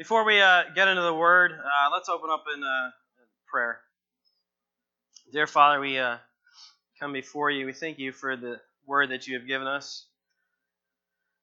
[0.00, 2.88] Before we uh, get into the word, uh, let's open up in uh,
[3.52, 3.80] prayer.
[5.30, 6.16] Dear Father, we uh,
[6.98, 7.66] come before you.
[7.66, 10.06] We thank you for the word that you have given us.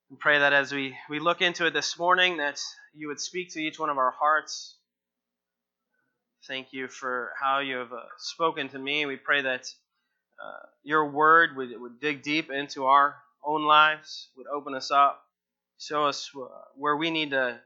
[0.09, 2.59] We pray that as we, we look into it this morning, that
[2.95, 4.75] you would speak to each one of our hearts.
[6.47, 9.05] Thank you for how you have uh, spoken to me.
[9.05, 9.67] We pray that
[10.43, 15.21] uh, your word would, would dig deep into our own lives, would open us up,
[15.77, 16.31] show us
[16.75, 17.59] where we need to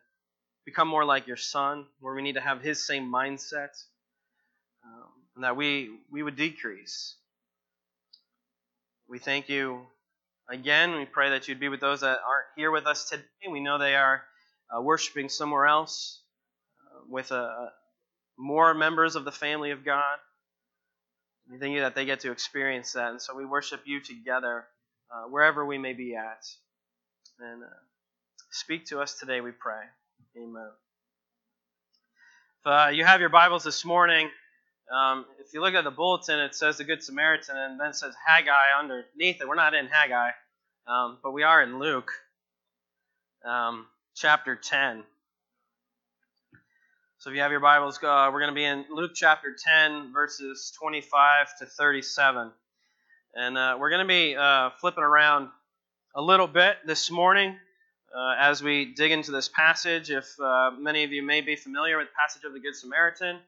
[0.66, 3.84] become more like your son, where we need to have his same mindset,
[4.86, 7.16] um, and that we, we would decrease.
[9.08, 9.82] We thank you
[10.50, 10.96] again.
[10.96, 13.24] We pray that you'd be with those that aren't here with us today.
[13.50, 14.24] We know they are
[14.76, 16.22] uh, worshiping somewhere else
[16.80, 17.72] uh, with a,
[18.38, 20.18] more members of the family of God.
[21.52, 23.12] We thank you that they get to experience that.
[23.12, 24.66] And so we worship you together
[25.14, 26.46] uh, wherever we may be at.
[27.40, 27.68] And uh,
[28.52, 29.82] speak to us today, we pray.
[30.38, 30.70] Amen.
[32.62, 34.30] If uh, you have your Bibles this morning,
[34.90, 38.16] um, if you look at the bulletin, it says the Good Samaritan, and then says
[38.26, 39.48] Haggai underneath it.
[39.48, 40.30] We're not in Haggai,
[40.88, 42.12] um, but we are in Luke,
[43.46, 45.04] um, chapter 10.
[47.18, 50.14] So if you have your Bibles, uh, we're going to be in Luke chapter 10,
[50.14, 52.52] verses 25 to 37.
[53.36, 55.50] And uh, we're going to be uh, flipping around
[56.16, 57.58] a little bit this morning
[58.16, 60.12] uh, as we dig into this passage.
[60.12, 63.40] If uh, many of you may be familiar with the passage of the Good Samaritan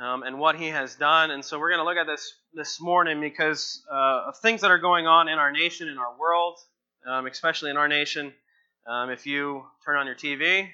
[0.00, 2.80] um, and what he has done, and so we're going to look at this this
[2.80, 6.58] morning because uh, of things that are going on in our nation, in our world,
[7.06, 8.32] um, especially in our nation.
[8.86, 10.68] Um, if you turn on your TV,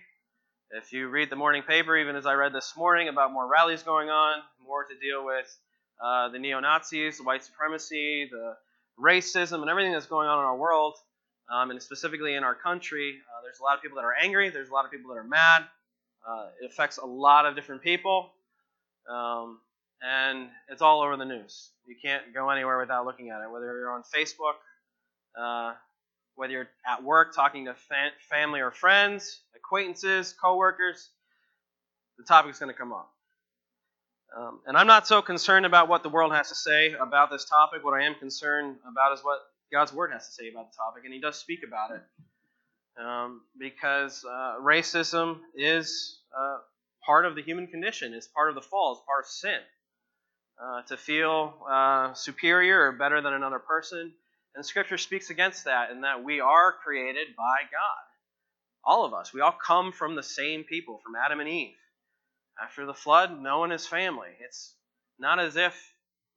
[0.70, 3.82] if you read the morning paper, even as I read this morning about more rallies
[3.82, 5.46] going on, more to deal with
[6.02, 8.54] uh, the neo Nazis, the white supremacy, the
[9.00, 10.94] racism, and everything that's going on in our world
[11.52, 14.48] um, and specifically in our country, uh, there's a lot of people that are angry.
[14.50, 15.64] There's a lot of people that are mad.
[16.26, 18.30] Uh, it affects a lot of different people,
[19.10, 19.58] um,
[20.00, 21.70] and it's all over the news.
[21.84, 23.50] You can't go anywhere without looking at it.
[23.50, 24.54] Whether you're on Facebook,
[25.38, 25.74] uh,
[26.36, 31.10] whether you're at work talking to fa- family or friends, acquaintances, coworkers,
[32.18, 33.10] the topic's going to come up.
[34.36, 37.44] Um, and I'm not so concerned about what the world has to say about this
[37.44, 37.84] topic.
[37.84, 39.40] What I am concerned about is what
[39.72, 42.02] God's Word has to say about the topic, and He does speak about it.
[43.02, 46.58] Um, because uh, racism is uh,
[47.06, 49.60] part of the human condition, is part of the fall, is part of sin.
[50.62, 54.12] Uh, to feel uh, superior or better than another person.
[54.54, 58.04] And Scripture speaks against that, in that we are created by God.
[58.84, 59.32] All of us.
[59.32, 61.74] We all come from the same people, from Adam and Eve.
[62.62, 64.28] After the flood, Noah and his family.
[64.44, 64.74] It's
[65.18, 65.74] not as if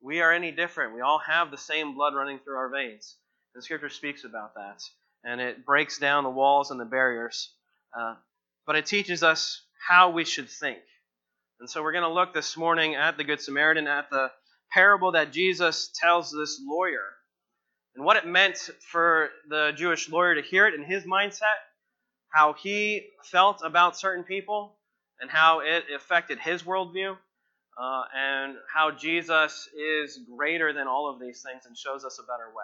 [0.01, 0.95] we are any different.
[0.95, 3.17] We all have the same blood running through our veins.
[3.55, 4.81] The scripture speaks about that,
[5.23, 7.53] and it breaks down the walls and the barriers.
[7.97, 8.15] Uh,
[8.67, 10.79] but it teaches us how we should think.
[11.61, 14.29] And so we're going to look this morning at the Good Samaritan, at the
[14.73, 17.13] parable that Jesus tells this lawyer,
[17.95, 18.57] and what it meant
[18.91, 21.55] for the Jewish lawyer to hear it in his mindset,
[22.33, 24.75] how he felt about certain people,
[25.21, 27.15] and how it affected his worldview,
[27.81, 32.23] uh, and how Jesus is greater than all of these things and shows us a
[32.23, 32.63] better way.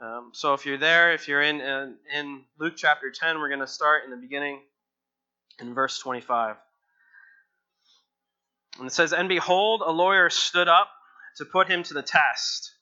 [0.00, 3.60] Um, so if you're there, if you're in, in, in Luke chapter 10, we're going
[3.60, 4.60] to start in the beginning
[5.60, 6.56] in verse 25.
[8.78, 10.88] And it says, And behold, a lawyer stood up
[11.36, 12.72] to put him to the test.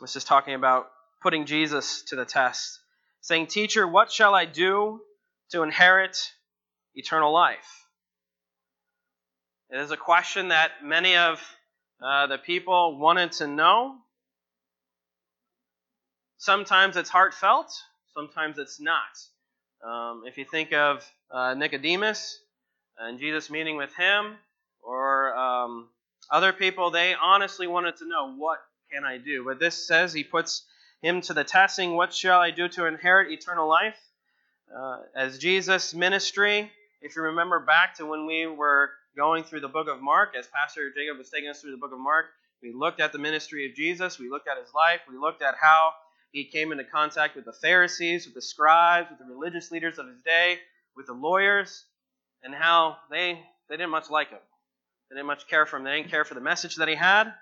[0.00, 0.86] This is talking about
[1.22, 2.80] putting Jesus to the test,
[3.20, 5.00] saying, Teacher, what shall I do
[5.50, 6.18] to inherit
[6.94, 7.86] eternal life?
[9.70, 11.40] It is a question that many of
[12.04, 13.96] uh, the people wanted to know.
[16.42, 17.72] Sometimes it's heartfelt,
[18.14, 19.16] sometimes it's not.
[19.88, 22.40] Um, if you think of uh, Nicodemus
[22.98, 24.34] and Jesus meeting with him,
[24.82, 25.86] or um,
[26.32, 28.58] other people, they honestly wanted to know, what
[28.92, 29.44] can I do?
[29.44, 30.64] But this says he puts
[31.00, 34.00] him to the testing, what shall I do to inherit eternal life?
[34.76, 36.72] Uh, as Jesus' ministry,
[37.02, 40.48] if you remember back to when we were going through the book of Mark, as
[40.48, 42.26] Pastor Jacob was taking us through the book of Mark,
[42.60, 45.54] we looked at the ministry of Jesus, we looked at his life, we looked at
[45.54, 45.92] how
[46.32, 50.08] he came into contact with the Pharisees, with the scribes, with the religious leaders of
[50.08, 50.58] his day,
[50.96, 51.84] with the lawyers,
[52.42, 53.38] and how they,
[53.68, 54.38] they didn't much like him.
[55.10, 55.84] They didn't much care for him.
[55.84, 57.32] They didn't care for the message that he had.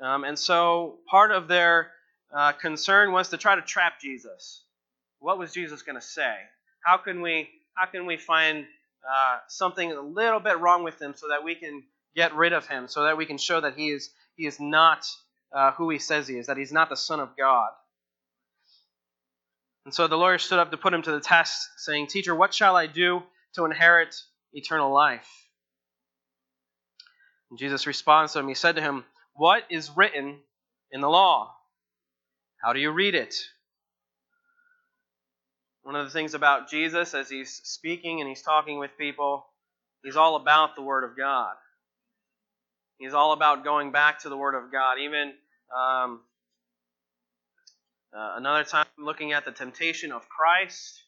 [0.00, 1.92] Um, and so part of their
[2.34, 4.64] uh, concern was to try to trap Jesus.
[5.18, 6.34] What was Jesus going to say?
[6.84, 8.66] How can we how can we find
[9.08, 11.82] uh, something a little bit wrong with him so that we can
[12.16, 15.06] get rid of him, so that we can show that he is he is not
[15.52, 17.70] uh, who he says he is, that he's not the Son of God.
[19.84, 22.54] And so the lawyer stood up to put him to the test, saying, Teacher, what
[22.54, 23.22] shall I do
[23.54, 24.14] to inherit
[24.52, 25.28] eternal life?
[27.50, 28.48] And Jesus responds to him.
[28.48, 30.38] He said to him, What is written
[30.90, 31.54] in the law?
[32.62, 33.34] How do you read it?
[35.82, 39.44] One of the things about Jesus as he's speaking and he's talking with people,
[40.04, 41.54] he's all about the Word of God.
[42.98, 44.98] He's all about going back to the Word of God.
[45.00, 45.32] Even
[45.76, 46.20] um,
[48.16, 51.02] uh, another time, looking at the temptation of Christ.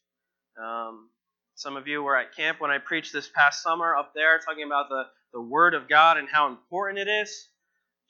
[0.62, 1.10] Um,
[1.54, 4.64] some of you were at camp when I preached this past summer up there, talking
[4.64, 7.48] about the, the Word of God and how important it is.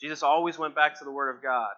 [0.00, 1.72] Jesus always went back to the Word of God.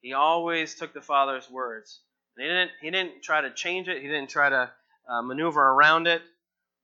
[0.00, 2.00] He always took the Father's words.
[2.36, 4.70] And he didn't, he didn't try to change it, he didn't try to
[5.08, 6.22] uh, maneuver around it.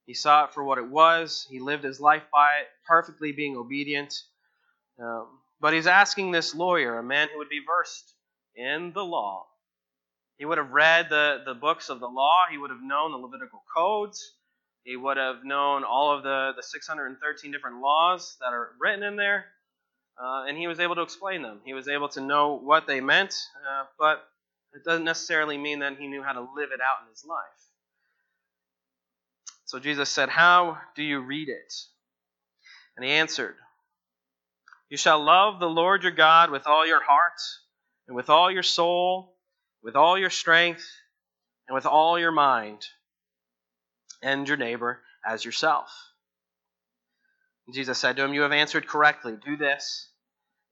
[0.07, 1.47] He saw it for what it was.
[1.51, 4.15] He lived his life by it, perfectly being obedient.
[4.99, 5.27] Um,
[5.61, 8.15] but he's asking this lawyer, a man who would be versed
[8.57, 9.47] in the law.
[10.39, 12.43] He would have read the, the books of the law.
[12.51, 14.35] He would have known the Levitical codes.
[14.85, 19.17] He would have known all of the, the 613 different laws that are written in
[19.17, 19.47] there.
[20.21, 21.61] Uh, and he was able to explain them.
[21.65, 24.25] He was able to know what they meant, uh, but
[24.75, 27.45] it doesn't necessarily mean that he knew how to live it out in his life.
[29.67, 31.73] So Jesus said, How do you read it?
[32.97, 33.55] And he answered,
[34.89, 37.41] You shall love the Lord your God with all your heart,
[38.07, 39.37] and with all your soul,
[39.83, 40.85] with all your strength,
[41.69, 42.83] and with all your mind,
[44.23, 45.91] and your neighbor as yourself.
[47.67, 49.35] And Jesus said to him, You have answered correctly.
[49.45, 50.09] Do this,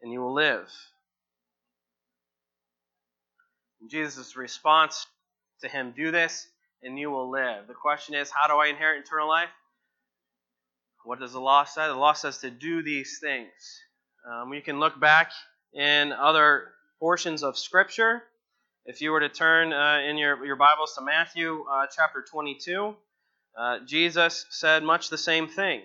[0.02, 0.68] and you will live.
[3.80, 5.06] And Jesus' response
[5.62, 6.48] to him, Do this,
[6.82, 7.66] and you will live.
[7.68, 9.50] The question is, How do I inherit eternal life?
[11.04, 11.86] What does the law say?
[11.86, 13.52] The law says to do these things.
[14.28, 15.30] Um, you can look back
[15.72, 18.24] in other portions of Scripture.
[18.88, 22.94] If you were to turn uh, in your, your Bibles to Matthew uh, chapter 22,
[23.58, 25.80] uh, Jesus said much the same thing.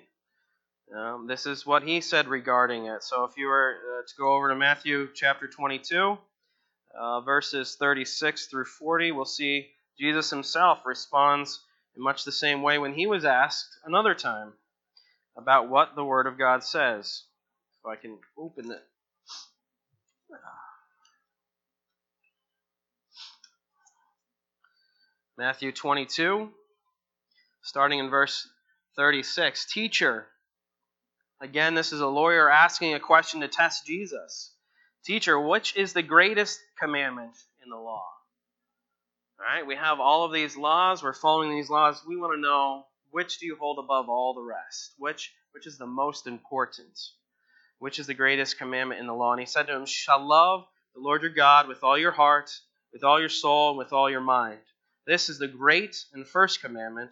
[0.95, 3.01] Um, this is what he said regarding it.
[3.01, 6.15] So if you were uh, to go over to Matthew chapter 22,
[6.95, 11.59] uh, verses 36 through 40, we'll see Jesus himself responds
[11.97, 14.53] in much the same way when he was asked another time
[15.35, 17.23] about what the Word of God says.
[17.83, 18.83] If I can open it.
[25.37, 26.49] Matthew 22,
[27.63, 28.47] starting in verse
[28.95, 29.71] 36.
[29.71, 30.27] Teacher,
[31.41, 34.53] again, this is a lawyer asking a question to test Jesus.
[35.05, 37.33] Teacher, which is the greatest commandment
[37.63, 38.05] in the law?
[39.39, 41.01] All right, we have all of these laws.
[41.01, 42.03] We're following these laws.
[42.05, 44.93] We want to know which do you hold above all the rest?
[44.97, 46.97] Which which is the most important?
[47.79, 49.31] Which is the greatest commandment in the law?
[49.31, 52.51] And he said to him, Shall love the Lord your God with all your heart,
[52.93, 54.59] with all your soul, and with all your mind.
[55.05, 57.11] This is the great and first commandment.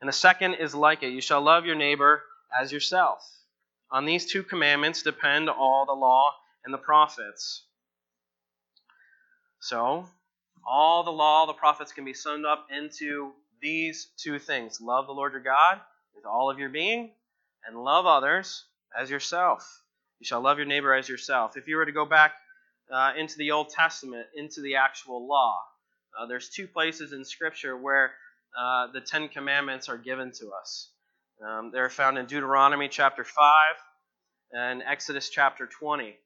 [0.00, 2.22] And the second is like it you shall love your neighbor
[2.58, 3.28] as yourself.
[3.90, 7.64] On these two commandments depend all the law and the prophets.
[9.60, 10.08] So,
[10.66, 15.12] all the law, the prophets can be summed up into these two things love the
[15.12, 15.80] Lord your God
[16.14, 17.10] with all of your being,
[17.66, 18.64] and love others
[18.98, 19.82] as yourself.
[20.18, 21.56] You shall love your neighbor as yourself.
[21.56, 22.34] If you were to go back
[22.92, 25.60] uh, into the Old Testament, into the actual law,
[26.18, 28.12] uh, there's two places in Scripture where
[28.58, 30.90] uh, the Ten Commandments are given to us.
[31.46, 33.74] Um, they're found in Deuteronomy chapter 5
[34.52, 36.08] and Exodus chapter 20.
[36.08, 36.16] If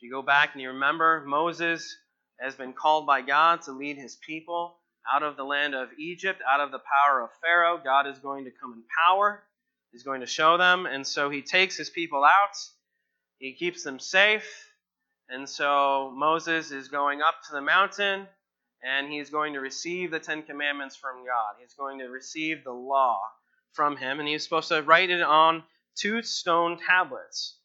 [0.00, 1.96] you go back and you remember, Moses
[2.40, 4.76] has been called by God to lead his people
[5.12, 7.80] out of the land of Egypt, out of the power of Pharaoh.
[7.82, 9.42] God is going to come in power.
[9.90, 10.86] He's going to show them.
[10.86, 12.56] And so he takes his people out.
[13.38, 14.46] He keeps them safe.
[15.28, 18.26] And so Moses is going up to the mountain
[18.82, 21.54] and he's going to receive the Ten Commandments from God.
[21.60, 23.20] He's going to receive the law
[23.72, 25.62] from him, and he's supposed to write it on
[25.94, 27.56] two stone tablets.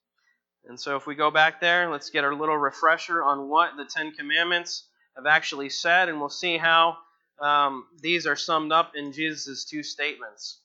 [0.66, 3.86] And so, if we go back there, let's get a little refresher on what the
[3.86, 6.98] Ten Commandments have actually said, and we'll see how
[7.40, 10.60] um, these are summed up in Jesus' two statements.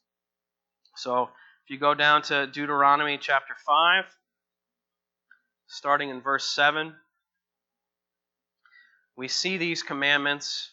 [0.97, 1.31] So,
[1.65, 4.05] if you go down to Deuteronomy chapter 5,
[5.69, 6.95] starting in verse 7
[9.17, 10.71] we see these commandments.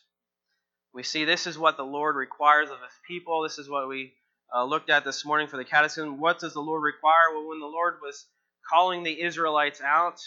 [0.94, 3.44] We see this is what the Lord requires of his people.
[3.44, 4.14] This is what we
[4.56, 6.20] uh, looked at this morning for the catechism.
[6.20, 7.34] What does the Lord require?
[7.34, 8.26] Well, when the Lord was
[8.70, 10.20] calling the Israelites out,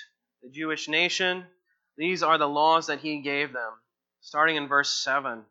[0.43, 1.45] the Jewish nation,
[1.97, 3.73] these are the laws that he gave them.
[4.21, 5.45] Starting in verse 7, it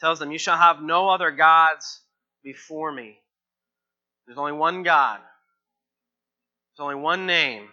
[0.00, 2.00] tells them, You shall have no other gods
[2.42, 3.18] before me.
[4.26, 5.20] There's only one God,
[6.78, 7.68] there's only one name.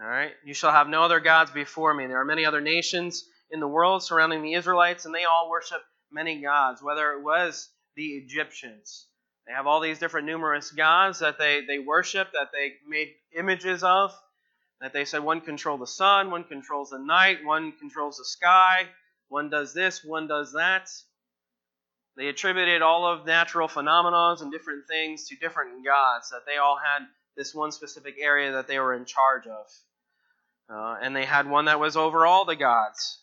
[0.00, 0.32] All right?
[0.44, 2.06] You shall have no other gods before me.
[2.06, 5.80] There are many other nations in the world surrounding the Israelites, and they all worship
[6.10, 9.06] many gods, whether it was the Egyptians.
[9.46, 13.82] They have all these different numerous gods that they, they worship, that they made images
[13.82, 14.12] of,
[14.80, 18.88] that they said one controls the sun, one controls the night, one controls the sky,
[19.28, 20.90] one does this, one does that.
[22.16, 26.76] They attributed all of natural phenomena and different things to different gods, that they all
[26.76, 29.66] had this one specific area that they were in charge of.
[30.68, 33.20] Uh, and they had one that was over all the gods.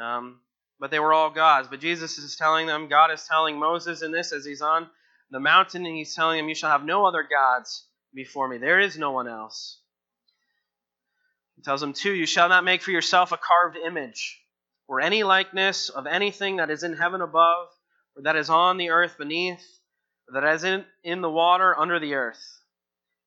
[0.00, 0.40] Um,
[0.78, 1.68] but they were all gods.
[1.68, 4.88] But Jesus is telling them, God is telling Moses in this as he's on
[5.30, 8.58] the mountain, and he's telling him, You shall have no other gods before me.
[8.58, 9.80] There is no one else.
[11.56, 14.40] He tells him, too, You shall not make for yourself a carved image,
[14.86, 17.68] or any likeness of anything that is in heaven above,
[18.14, 19.64] or that is on the earth beneath,
[20.28, 22.42] or that is in, in the water under the earth.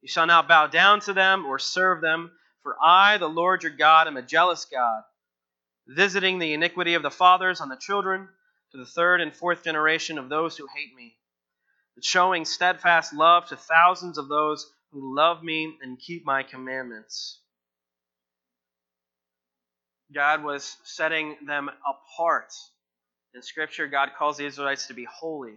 [0.01, 2.31] You shall not bow down to them or serve them,
[2.63, 5.03] for I, the Lord your God, am a jealous God,
[5.87, 8.27] visiting the iniquity of the fathers on the children
[8.71, 11.15] to the third and fourth generation of those who hate me
[11.99, 17.41] but showing steadfast love to thousands of those who love me and keep my commandments.
[20.15, 22.53] God was setting them apart.
[23.35, 25.55] In Scripture, God calls the Israelites to be holy,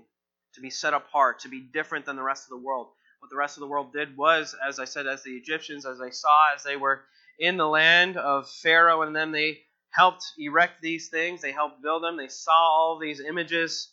[0.55, 2.89] to be set apart, to be different than the rest of the world.
[3.23, 6.00] What the rest of the world did was, as I said, as the Egyptians, as
[6.00, 7.05] they saw, as they were
[7.38, 9.61] in the land of Pharaoh, and then they
[9.91, 13.93] helped erect these things, they helped build them, they saw all these images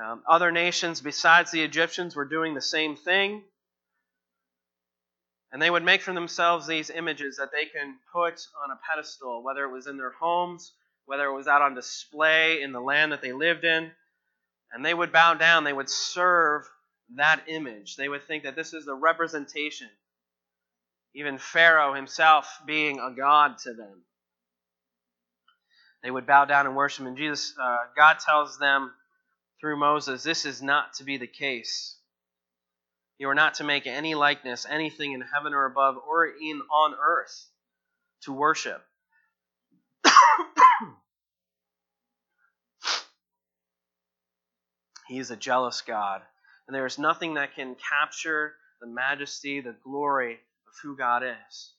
[0.00, 3.42] um, other nations besides the Egyptians were doing the same thing.
[5.50, 9.42] And they would make for themselves these images that they can put on a pedestal,
[9.42, 10.74] whether it was in their homes,
[11.06, 13.90] whether it was out on display in the land that they lived in.
[14.72, 16.68] And they would bow down, they would serve
[17.16, 17.96] that image.
[17.96, 19.88] They would think that this is the representation.
[21.14, 24.02] Even Pharaoh himself being a god to them.
[26.02, 27.06] They would bow down and worship.
[27.06, 28.92] And Jesus, uh, God tells them
[29.60, 31.96] through Moses, this is not to be the case.
[33.18, 36.94] You are not to make any likeness, anything in heaven or above or in on
[36.94, 37.46] earth
[38.22, 38.84] to worship.
[45.08, 46.22] he is a jealous God,
[46.66, 51.72] and there is nothing that can capture the majesty, the glory of who God is.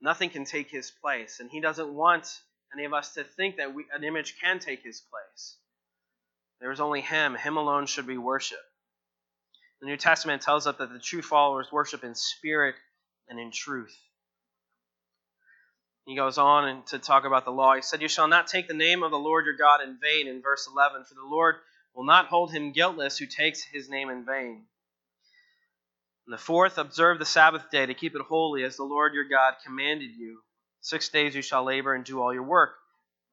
[0.00, 2.28] Nothing can take his place, and he doesn't want
[2.74, 5.56] any of us to think that we, an image can take his place.
[6.62, 7.34] There is only Him.
[7.34, 8.62] Him alone should be worshiped.
[9.80, 12.76] The New Testament tells us that the true followers worship in spirit
[13.28, 13.98] and in truth.
[16.06, 17.74] He goes on to talk about the law.
[17.74, 20.28] He said, You shall not take the name of the Lord your God in vain,
[20.28, 21.56] in verse 11, for the Lord
[21.94, 24.64] will not hold him guiltless who takes his name in vain.
[26.26, 29.28] And the fourth, observe the Sabbath day to keep it holy, as the Lord your
[29.28, 30.40] God commanded you.
[30.80, 32.74] Six days you shall labor and do all your work,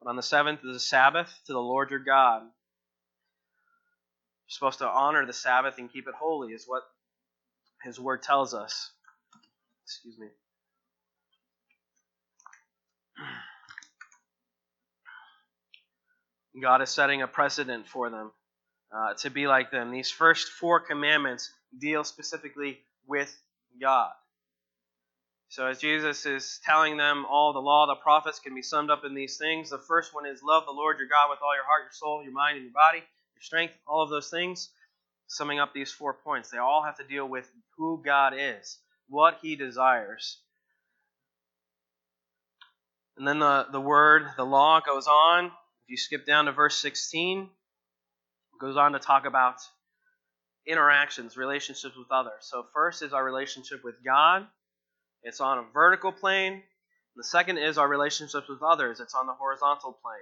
[0.01, 2.41] but on the seventh is a Sabbath to the Lord your God.
[2.41, 2.49] You're
[4.49, 6.83] supposed to honor the Sabbath and keep it holy, is what
[7.83, 8.91] His Word tells us.
[9.85, 10.27] Excuse me.
[16.61, 18.31] God is setting a precedent for them
[18.91, 19.91] uh, to be like them.
[19.91, 23.36] These first four commandments deal specifically with
[23.79, 24.12] God.
[25.50, 29.03] So, as Jesus is telling them all the law, the prophets can be summed up
[29.03, 29.69] in these things.
[29.69, 32.24] The first one is love the Lord your God with all your heart, your soul,
[32.24, 33.03] your mind, and your body
[33.39, 34.69] your strength, all of those things,
[35.27, 38.77] summing up these four points, they all have to deal with who God is,
[39.08, 40.39] what He desires.
[43.17, 45.46] And then the, the word, the law, goes on.
[45.46, 47.50] If you skip down to verse 16, it
[48.59, 49.61] goes on to talk about
[50.67, 52.41] interactions, relationships with others.
[52.41, 54.45] So, first is our relationship with God,
[55.23, 56.63] it's on a vertical plane.
[57.15, 60.19] The second is our relationships with others, it's on the horizontal plane.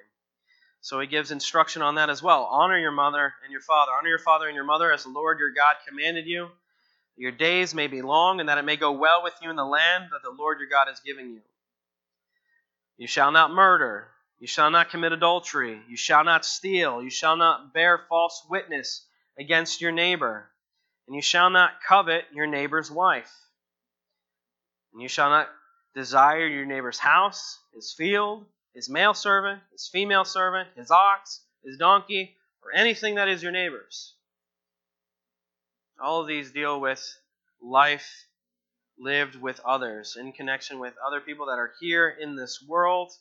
[0.81, 2.43] So he gives instruction on that as well.
[2.43, 3.91] Honor your mother and your father.
[3.97, 6.49] Honor your father and your mother as the Lord your God commanded you.
[7.17, 9.65] Your days may be long, and that it may go well with you in the
[9.65, 11.41] land that the Lord your God is giving you.
[12.97, 14.07] You shall not murder.
[14.39, 15.81] You shall not commit adultery.
[15.87, 17.01] You shall not steal.
[17.01, 19.05] You shall not bear false witness
[19.37, 20.49] against your neighbor.
[21.07, 23.31] And you shall not covet your neighbor's wife.
[24.93, 25.49] And you shall not
[25.95, 31.77] desire your neighbor's house, his field, his male servant, his female servant, his ox, his
[31.77, 34.13] donkey, or anything that is your neighbor's.
[35.99, 37.03] All of these deal with
[37.59, 38.25] life
[38.99, 43.11] lived with others, in connection with other people that are here in this world.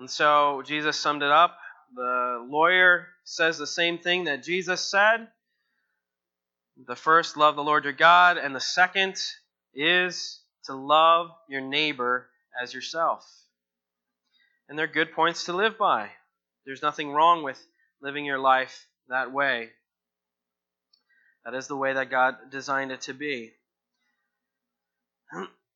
[0.00, 1.56] And so Jesus summed it up.
[1.94, 5.28] The lawyer says the same thing that Jesus said.
[6.86, 9.16] The first, love the Lord your God, and the second
[9.74, 12.28] is to love your neighbor
[12.60, 13.24] as yourself
[14.70, 16.08] and they're good points to live by.
[16.64, 17.60] There's nothing wrong with
[18.00, 19.70] living your life that way.
[21.44, 23.50] That is the way that God designed it to be.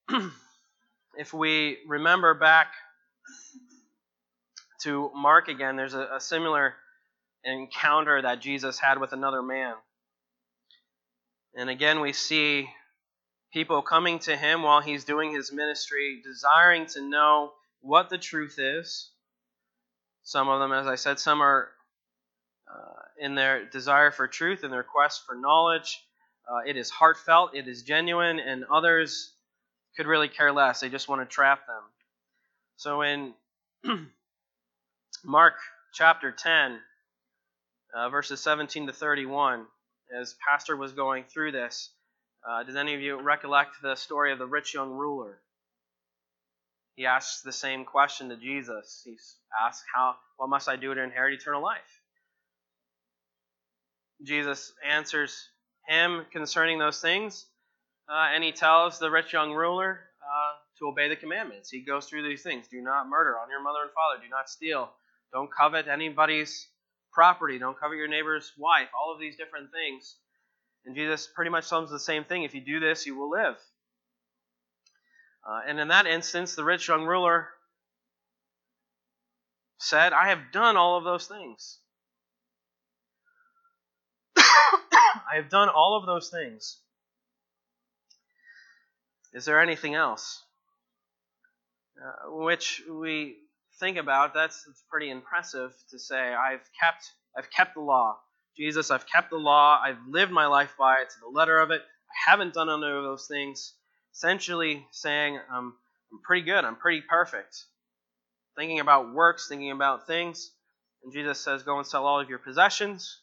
[1.19, 2.69] if we remember back
[4.85, 6.75] to Mark again, there's a, a, similar
[7.45, 9.75] encounter that Jesus had with another man.
[11.55, 12.69] And again, we see
[13.53, 18.57] people coming to him while he's doing his ministry, desiring to know what the truth
[18.59, 19.11] is.
[20.23, 21.69] Some of them, as I said, some are
[22.71, 26.03] uh, in their desire for truth and their quest for knowledge.
[26.51, 29.33] Uh, it is heartfelt, it is genuine, and others
[29.97, 30.81] could really care less.
[30.81, 31.83] They just want to trap them.
[32.77, 33.35] So in
[35.23, 35.55] Mark
[35.93, 36.81] chapter 10,
[37.95, 39.67] uh, verses 17 to 31,
[40.21, 41.91] as Pastor was going through this,
[42.49, 45.41] uh, does any of you recollect the story of the rich young ruler?
[46.97, 49.03] He asks the same question to Jesus.
[49.05, 49.17] He
[49.61, 50.17] asks, "How?
[50.37, 52.01] What must I do to inherit eternal life?"
[54.23, 55.49] Jesus answers
[55.89, 57.47] him concerning those things,
[58.09, 61.71] uh, and he tells the rich young ruler uh, to obey the commandments.
[61.71, 64.49] He goes through these things: do not murder, honor your mother and father, do not
[64.49, 64.93] steal,
[65.35, 66.69] don't covet anybody's
[67.13, 68.89] property, don't covet your neighbor's wife.
[68.97, 70.15] All of these different things.
[70.87, 72.45] And Jesus pretty much sums the same thing.
[72.45, 73.57] If you do this, you will live.
[75.47, 77.49] Uh, and in that instance, the rich young ruler
[79.79, 81.81] said, I have done all of those things.
[84.37, 86.79] I have done all of those things.
[89.33, 90.45] Is there anything else?
[92.01, 93.37] Uh, which we
[93.85, 97.05] think about, that's, that's pretty impressive to say, I've kept,
[97.37, 98.17] I've kept the law.
[98.57, 99.79] Jesus, I've kept the law.
[99.83, 101.83] I've lived my life by it to the letter of it.
[101.83, 103.75] I haven't done any of those things.
[104.15, 105.75] Essentially saying, I'm,
[106.13, 106.65] I'm pretty good.
[106.65, 107.57] I'm pretty perfect.
[108.57, 110.51] Thinking about works, thinking about things.
[111.03, 113.21] And Jesus says, Go and sell all of your possessions.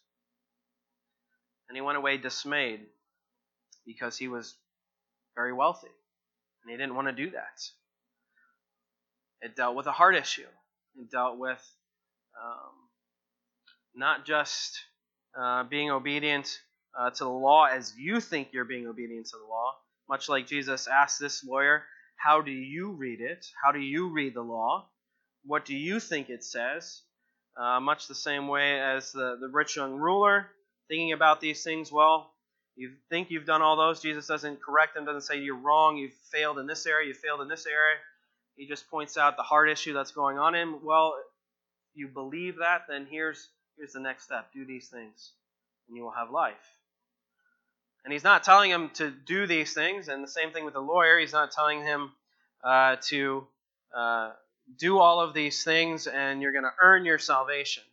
[1.69, 2.81] And he went away dismayed
[3.85, 4.53] because he was
[5.35, 5.87] very wealthy.
[6.63, 7.61] And he didn't want to do that.
[9.41, 10.47] It dealt with a heart issue.
[10.95, 11.61] It dealt with
[12.41, 12.73] um,
[13.95, 14.79] not just
[15.37, 16.59] uh, being obedient
[16.97, 19.73] uh, to the law as you think you're being obedient to the law,
[20.09, 21.83] much like Jesus asked this lawyer,
[22.17, 23.45] How do you read it?
[23.63, 24.89] How do you read the law?
[25.45, 27.01] What do you think it says?
[27.57, 30.47] Uh, much the same way as the, the rich young ruler
[30.87, 31.91] thinking about these things.
[31.91, 32.31] Well,
[32.75, 34.01] you think you've done all those.
[34.01, 37.41] Jesus doesn't correct them, doesn't say you're wrong, you've failed in this area, you failed
[37.41, 37.97] in this area.
[38.55, 40.69] He just points out the heart issue that's going on in.
[40.69, 40.79] Him.
[40.83, 44.51] Well, if you believe that, then here's here's the next step.
[44.53, 45.31] Do these things,
[45.87, 46.55] and you will have life.
[48.03, 50.81] And he's not telling him to do these things, and the same thing with the
[50.81, 51.19] lawyer.
[51.19, 52.11] He's not telling him
[52.63, 53.45] uh, to
[53.95, 54.31] uh,
[54.77, 57.83] do all of these things and you're going to earn your salvation.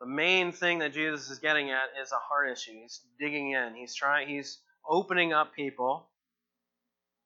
[0.00, 2.72] The main thing that Jesus is getting at is a heart issue.
[2.72, 3.74] He's digging in.
[3.74, 4.28] He's trying.
[4.28, 6.08] He's opening up people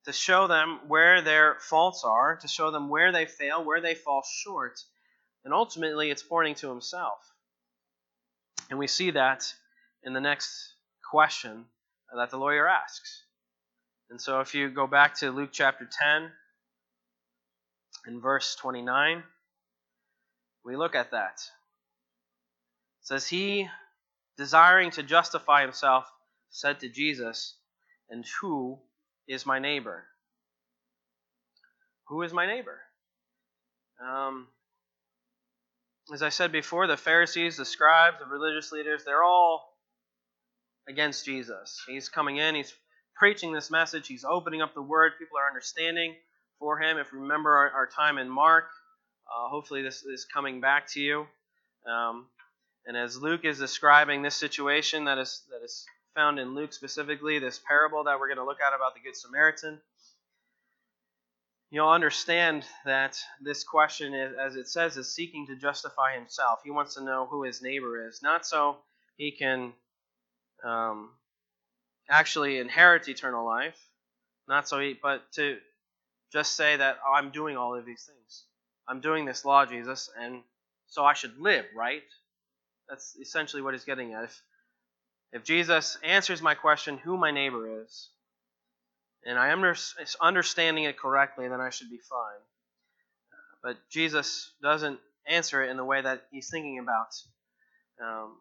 [0.06, 3.94] to show them where their faults are, to show them where they fail, where they
[3.94, 4.80] fall short,
[5.44, 7.18] and ultimately it's pointing to himself.
[8.70, 9.52] And we see that
[10.04, 10.74] in the next
[11.10, 11.64] question
[12.16, 13.24] that the lawyer asks.
[14.08, 16.30] And so if you go back to Luke chapter 10
[18.06, 19.24] in verse 29,
[20.64, 21.40] we look at that.
[23.00, 23.68] It says, He,
[24.36, 26.08] desiring to justify himself,
[26.50, 27.56] said to Jesus,
[28.08, 28.78] And who
[29.28, 30.04] is my neighbor?
[32.08, 32.78] Who is my neighbor?
[34.00, 34.46] Um,
[36.12, 39.72] as I said before, the Pharisees, the scribes, the religious leaders, they're all
[40.88, 41.82] against Jesus.
[41.88, 42.72] He's coming in, he's
[43.16, 46.14] preaching this message, he's opening up the word, people are understanding
[46.58, 46.98] for him.
[46.98, 48.66] If you remember our, our time in Mark,
[49.26, 51.26] uh, hopefully this is coming back to you.
[51.90, 52.26] Um,
[52.86, 55.84] and as Luke is describing this situation that is that is
[56.16, 59.14] found in Luke specifically, this parable that we're going to look at about the Good
[59.14, 59.78] Samaritan,
[61.70, 66.60] you'll understand that this question, is, as it says, is seeking to justify himself.
[66.64, 68.78] He wants to know who his neighbor is, not so
[69.16, 69.74] he can
[70.64, 71.10] um,
[72.08, 73.78] actually inherit eternal life,
[74.48, 75.58] not so he, but to
[76.32, 78.44] just say that oh, I'm doing all of these things.
[78.88, 80.42] I'm doing this law, Jesus, and
[80.86, 82.02] so I should live, right?
[82.88, 84.24] That's essentially what he's getting at.
[84.24, 84.42] If,
[85.36, 88.08] if Jesus answers my question, who my neighbor is,
[89.26, 89.74] and I am
[90.18, 92.40] understanding it correctly, then I should be fine.
[93.62, 97.08] But Jesus doesn't answer it in the way that he's thinking about.
[98.02, 98.38] Um,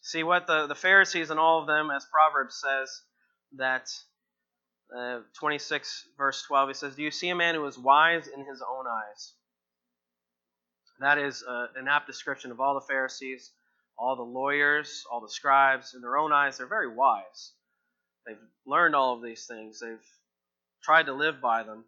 [0.00, 3.02] see what the, the Pharisees and all of them, as Proverbs says,
[3.56, 3.90] that
[4.96, 8.46] uh, 26 verse 12, he says, Do you see a man who is wise in
[8.46, 9.34] his own eyes?
[11.00, 13.50] That is uh, an apt description of all the Pharisees,
[13.98, 17.52] all the lawyers, all the scribes, in their own eyes, they're very wise.
[18.26, 19.80] They've learned all of these things.
[19.80, 19.98] They've
[20.82, 21.84] tried to live by them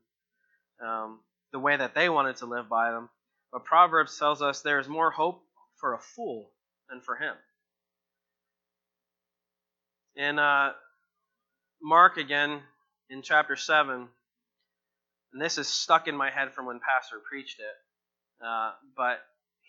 [0.84, 1.20] um,
[1.52, 3.08] the way that they wanted to live by them.
[3.52, 5.42] But Proverbs tells us there is more hope
[5.76, 6.50] for a fool
[6.88, 7.34] than for him.
[10.16, 10.72] In uh,
[11.82, 12.60] Mark again,
[13.08, 14.08] in chapter 7,
[15.32, 19.20] and this is stuck in my head from when Pastor preached it, uh, but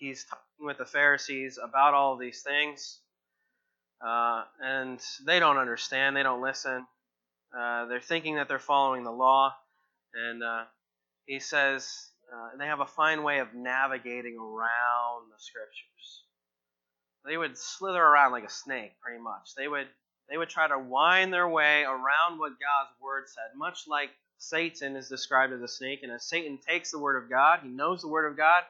[0.01, 2.99] he's talking with the Pharisees about all these things,
[4.05, 6.85] uh, and they don't understand, they don't listen.
[7.57, 9.53] Uh, they're thinking that they're following the law,
[10.15, 10.63] and uh,
[11.25, 16.23] he says uh, they have a fine way of navigating around the scriptures.
[17.23, 19.53] They would slither around like a snake, pretty much.
[19.55, 19.87] They would
[20.29, 24.95] they would try to wind their way around what God's word said, much like Satan
[24.95, 25.99] is described as a snake.
[26.03, 28.63] And as Satan takes the word of God, he knows the word of God,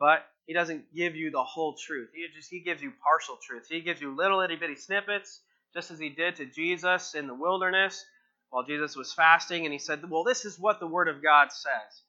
[0.00, 2.10] but he doesn't give you the whole truth.
[2.14, 3.66] He just he gives you partial truth.
[3.68, 5.40] He gives you little itty bitty snippets,
[5.74, 8.04] just as he did to Jesus in the wilderness
[8.50, 11.52] while Jesus was fasting, and he said, Well, this is what the Word of God
[11.52, 12.02] says.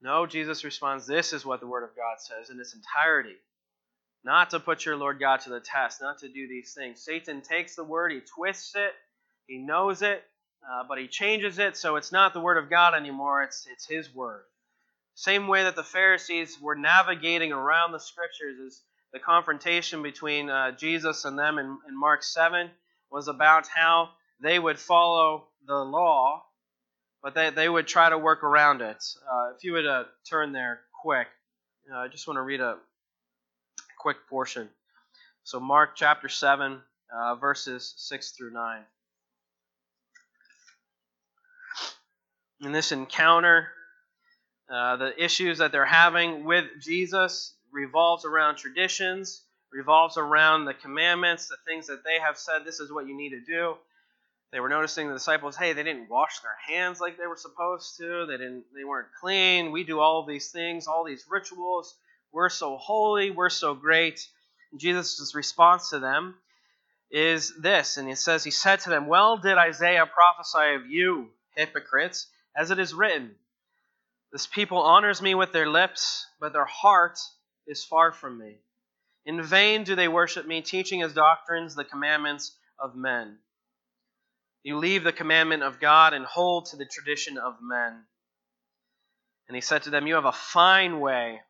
[0.00, 3.36] No, Jesus responds, This is what the Word of God says in its entirety.
[4.24, 7.00] Not to put your Lord God to the test, not to do these things.
[7.02, 8.92] Satan takes the Word, he twists it,
[9.46, 10.24] he knows it,
[10.68, 13.86] uh, but he changes it so it's not the Word of God anymore, it's, it's
[13.86, 14.42] his Word.
[15.16, 18.82] Same way that the Pharisees were navigating around the Scriptures is
[19.14, 22.70] the confrontation between uh, Jesus and them in, in Mark 7
[23.10, 24.10] was about how
[24.42, 26.44] they would follow the law,
[27.22, 29.02] but they, they would try to work around it.
[29.26, 31.28] Uh, if you would uh, turn there quick,
[31.90, 32.76] uh, I just want to read a
[33.98, 34.68] quick portion.
[35.44, 36.78] So, Mark chapter 7,
[37.10, 38.82] uh, verses 6 through 9.
[42.60, 43.68] In this encounter,
[44.68, 51.48] uh, the issues that they're having with Jesus revolves around traditions, revolves around the commandments,
[51.48, 53.76] the things that they have said, this is what you need to do.
[54.52, 57.96] They were noticing the disciples, hey, they didn't wash their hands like they were supposed
[57.98, 58.26] to.
[58.26, 59.72] They didn't they weren't clean.
[59.72, 61.94] We do all these things, all these rituals.
[62.32, 64.26] We're so holy, we're so great.
[64.76, 66.36] Jesus' response to them
[67.10, 71.30] is this, and he says, He said to them, Well did Isaiah prophesy of you,
[71.54, 73.34] hypocrites, as it is written.
[74.32, 77.18] This people honors me with their lips, but their heart
[77.66, 78.56] is far from me.
[79.24, 83.38] In vain do they worship me, teaching as doctrines the commandments of men.
[84.62, 88.04] You leave the commandment of God and hold to the tradition of men.
[89.48, 91.40] And he said to them, You have a fine way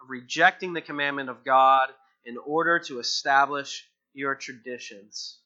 [0.00, 1.88] of rejecting the commandment of God
[2.24, 5.38] in order to establish your traditions.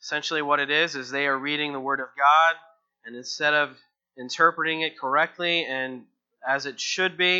[0.00, 2.56] Essentially, what it is, is they are reading the Word of God,
[3.04, 3.76] and instead of
[4.18, 6.04] interpreting it correctly and
[6.46, 7.38] as it should be,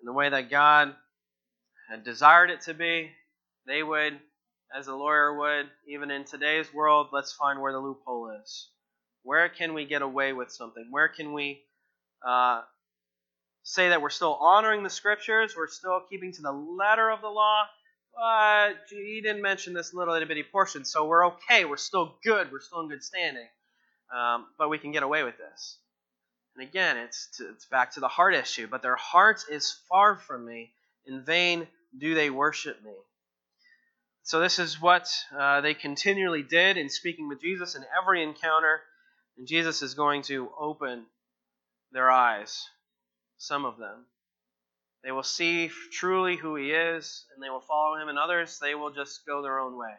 [0.00, 0.94] in the way that God
[1.90, 3.10] had desired it to be,
[3.66, 4.18] they would
[4.76, 8.68] as a lawyer would, even in today's world, let's find where the loophole is.
[9.22, 10.86] Where can we get away with something?
[10.90, 11.62] Where can we
[12.26, 12.62] uh,
[13.62, 17.28] say that we're still honoring the scriptures, we're still keeping to the letter of the
[17.28, 17.64] law,
[18.14, 22.50] but he didn't mention this little itty bitty portion, so we're okay, we're still good,
[22.50, 23.46] we're still in good standing,
[24.16, 25.78] um, but we can get away with this.
[26.60, 30.18] And again, it's, to, it's back to the heart issue, but their heart is far
[30.18, 30.74] from me.
[31.06, 32.92] In vain do they worship me.
[34.24, 38.82] So, this is what uh, they continually did in speaking with Jesus in every encounter.
[39.38, 41.06] And Jesus is going to open
[41.92, 42.62] their eyes,
[43.38, 44.04] some of them.
[45.02, 48.74] They will see truly who he is, and they will follow him, and others, they
[48.74, 49.94] will just go their own way.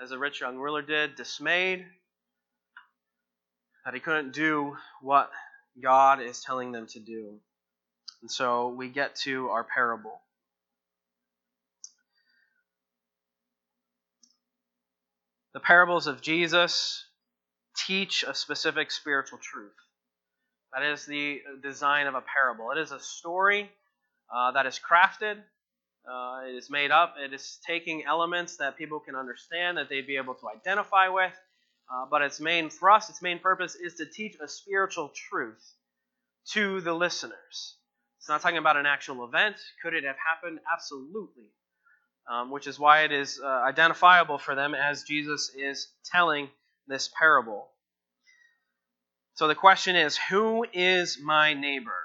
[0.00, 1.84] As the rich young ruler did, dismayed
[3.84, 5.32] that he couldn't do what
[5.82, 7.38] God is telling them to do.
[8.22, 10.20] And so we get to our parable.
[15.52, 17.04] The parables of Jesus
[17.86, 19.72] teach a specific spiritual truth.
[20.72, 22.70] That is the design of a parable.
[22.70, 23.70] It is a story
[24.34, 25.36] uh, that is crafted,
[26.08, 30.06] uh, it is made up, it is taking elements that people can understand, that they'd
[30.06, 31.32] be able to identify with.
[31.92, 35.74] Uh, but its main thrust, its main purpose is to teach a spiritual truth
[36.52, 37.76] to the listeners.
[38.18, 39.56] It's not talking about an actual event.
[39.82, 40.60] Could it have happened?
[40.72, 41.50] Absolutely
[42.30, 46.48] um, which is why it is uh, identifiable for them as Jesus is telling
[46.86, 47.68] this parable.
[49.34, 51.96] So the question is who is my neighbor?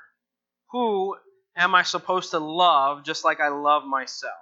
[0.71, 1.15] Who
[1.55, 4.33] am I supposed to love just like I love myself?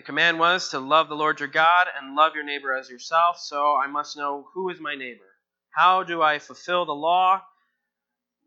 [0.00, 3.38] The command was to love the Lord your God and love your neighbor as yourself,
[3.38, 5.28] so I must know who is my neighbor.
[5.76, 7.42] How do I fulfill the law?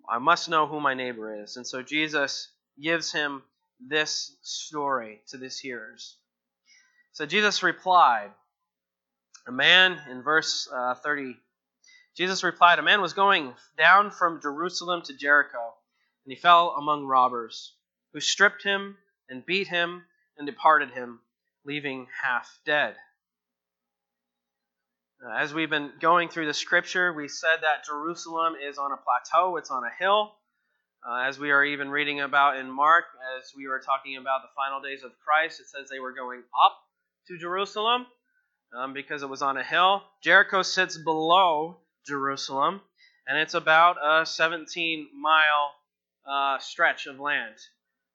[0.10, 1.56] I must know who my neighbor is.
[1.56, 3.44] And so Jesus gives him
[3.80, 6.18] this story to his hearers.
[7.12, 8.32] So Jesus replied,
[9.46, 11.38] a man in verse uh, 30,
[12.18, 15.76] Jesus replied, A man was going down from Jerusalem to Jericho,
[16.26, 17.76] and he fell among robbers,
[18.12, 18.98] who stripped him
[19.30, 20.02] and beat him
[20.36, 21.20] and departed him,
[21.65, 22.95] leaving half dead.
[25.26, 28.97] Uh, as we've been going through the scripture, we said that Jerusalem is on a
[28.97, 30.34] plateau, it's on a hill.
[31.08, 33.06] Uh, as we are even reading about in Mark,
[33.38, 36.43] as we were talking about the final days of Christ, it says they were going
[36.65, 36.78] up
[37.28, 38.06] to Jerusalem
[38.78, 40.02] um, because it was on a hill.
[40.21, 42.82] Jericho sits below Jerusalem,
[43.28, 45.71] and it's about a 17 mile
[46.26, 47.56] uh, stretch of land.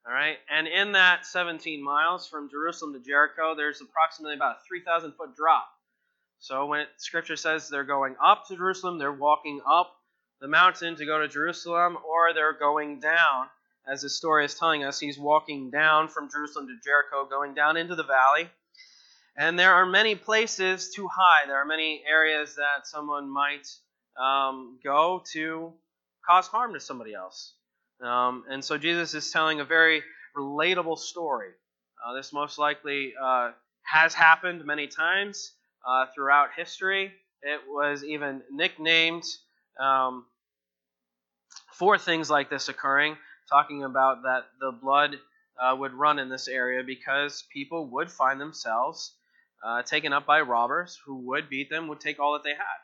[0.08, 4.66] All right, and in that 17 miles from Jerusalem to Jericho, there's approximately about a
[4.66, 5.68] 3,000 foot drop.
[6.38, 9.94] So when it, Scripture says they're going up to Jerusalem, they're walking up
[10.40, 13.48] the mountain to go to Jerusalem, or they're going down.
[13.86, 17.76] As the story is telling us, he's walking down from Jerusalem to Jericho, going down
[17.76, 18.48] into the valley.
[19.36, 21.46] And there are many places too high.
[21.46, 23.68] There are many areas that someone might
[24.18, 25.74] um, go to
[26.26, 27.52] cause harm to somebody else.
[28.02, 30.02] Um, and so Jesus is telling a very
[30.37, 31.50] relatable story.
[32.04, 33.50] Uh, this most likely uh,
[33.82, 35.52] has happened many times
[35.87, 37.12] uh, throughout history.
[37.42, 39.24] It was even nicknamed
[39.80, 40.26] um,
[41.72, 43.16] for things like this occurring,
[43.50, 45.16] talking about that the blood
[45.61, 49.14] uh, would run in this area because people would find themselves
[49.64, 52.78] uh, taken up by robbers who would beat them, would take all that they had.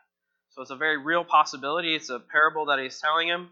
[0.50, 1.94] So it's a very real possibility.
[1.94, 3.50] It's a parable that he's telling him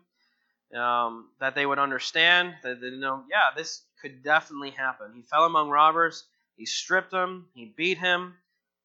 [0.74, 5.12] um, that they would understand, that they know, yeah, this could definitely happen.
[5.14, 6.24] He fell among robbers,
[6.56, 8.34] he stripped them, he beat him,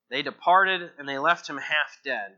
[0.09, 2.31] they departed, and they left him half dead.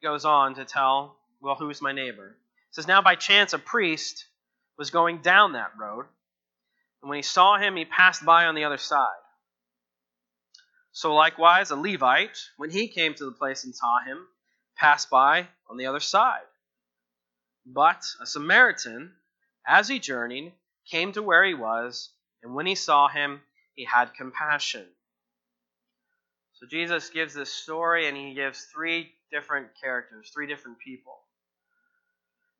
[0.00, 2.36] He goes on to tell, well, who's my neighbor?
[2.70, 4.26] He says, Now by chance a priest
[4.78, 6.06] was going down that road,
[7.02, 9.06] and when he saw him, he passed by on the other side.
[10.92, 14.26] So likewise, a Levite, when he came to the place and saw him,
[14.76, 16.40] passed by on the other side.
[17.66, 19.12] But a Samaritan,
[19.66, 20.52] as he journeyed,
[20.88, 22.10] came to where he was,
[22.42, 23.42] and when he saw him,
[23.74, 24.86] he had compassion.
[26.52, 31.18] So Jesus gives this story, and he gives three different characters, three different people.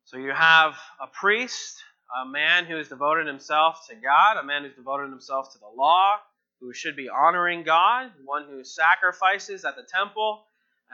[0.03, 1.81] So you have a priest,
[2.21, 5.67] a man who has devoted himself to God, a man who's devoted himself to the
[5.67, 6.17] law,
[6.59, 10.43] who should be honoring God, one who sacrifices at the temple,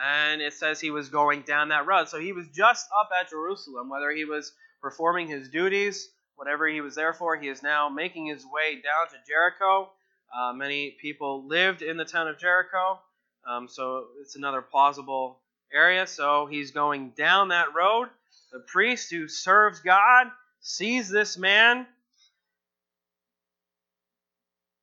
[0.02, 2.10] and it says he was going down that road.
[2.10, 4.52] So he was just up at Jerusalem, whether he was
[4.82, 9.08] performing his duties, whatever he was there for, he is now making his way down
[9.10, 9.92] to Jericho.
[10.36, 13.00] Uh, many people lived in the town of Jericho,
[13.48, 15.40] um, so it's another plausible
[15.72, 16.08] area.
[16.08, 18.08] So he's going down that road.
[18.52, 20.28] The priest who serves God
[20.60, 21.86] sees this man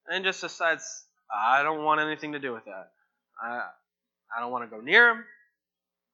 [0.09, 2.91] and just decides, I don't want anything to do with that.
[3.43, 3.69] I,
[4.37, 5.25] I don't want to go near him.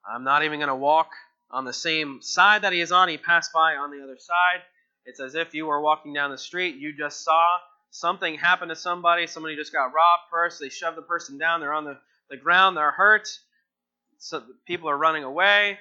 [0.09, 1.11] I'm not even going to walk
[1.51, 3.09] on the same side that he is on.
[3.09, 4.61] He passed by on the other side.
[5.05, 7.57] It's as if you were walking down the street, you just saw
[7.91, 9.27] something happen to somebody.
[9.27, 10.59] Somebody just got robbed first.
[10.59, 11.61] They shoved the person down.
[11.61, 11.97] They're on the,
[12.29, 12.75] the ground.
[12.75, 13.27] They're hurt.
[14.17, 15.77] So people are running away.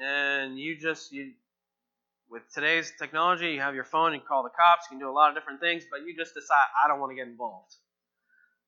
[0.00, 1.32] And you just, you,
[2.30, 5.10] with today's technology, you have your phone, you can call the cops, you can do
[5.10, 7.74] a lot of different things, but you just decide, I don't want to get involved.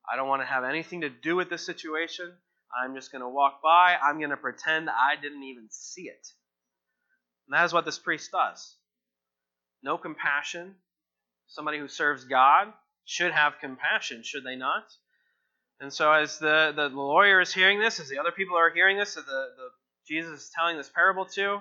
[0.09, 2.31] I don't want to have anything to do with this situation.
[2.75, 3.95] I'm just going to walk by.
[4.01, 6.27] I'm going to pretend I didn't even see it.
[7.47, 8.75] And that is what this priest does.
[9.83, 10.75] No compassion.
[11.47, 12.73] Somebody who serves God
[13.05, 14.83] should have compassion, should they not?
[15.79, 18.97] And so, as the, the lawyer is hearing this, as the other people are hearing
[18.97, 19.69] this, as the, the
[20.07, 21.59] Jesus is telling this parable to,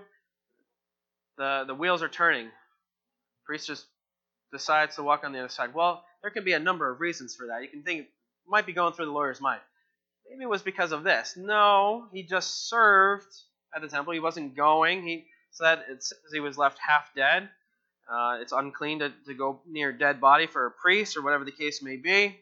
[1.36, 2.46] the, the wheels are turning.
[2.46, 3.86] The priest just
[4.52, 5.74] decides to walk on the other side.
[5.74, 7.62] Well, there can be a number of reasons for that.
[7.62, 8.08] You can think it
[8.46, 9.60] might be going through the lawyer's mind.
[10.28, 11.36] Maybe it was because of this.
[11.36, 13.32] No, he just served
[13.74, 14.12] at the temple.
[14.12, 15.06] He wasn't going.
[15.06, 17.48] He said it says he was left half dead.
[18.10, 21.44] Uh, it's unclean to, to go near a dead body for a priest or whatever
[21.44, 22.38] the case may be.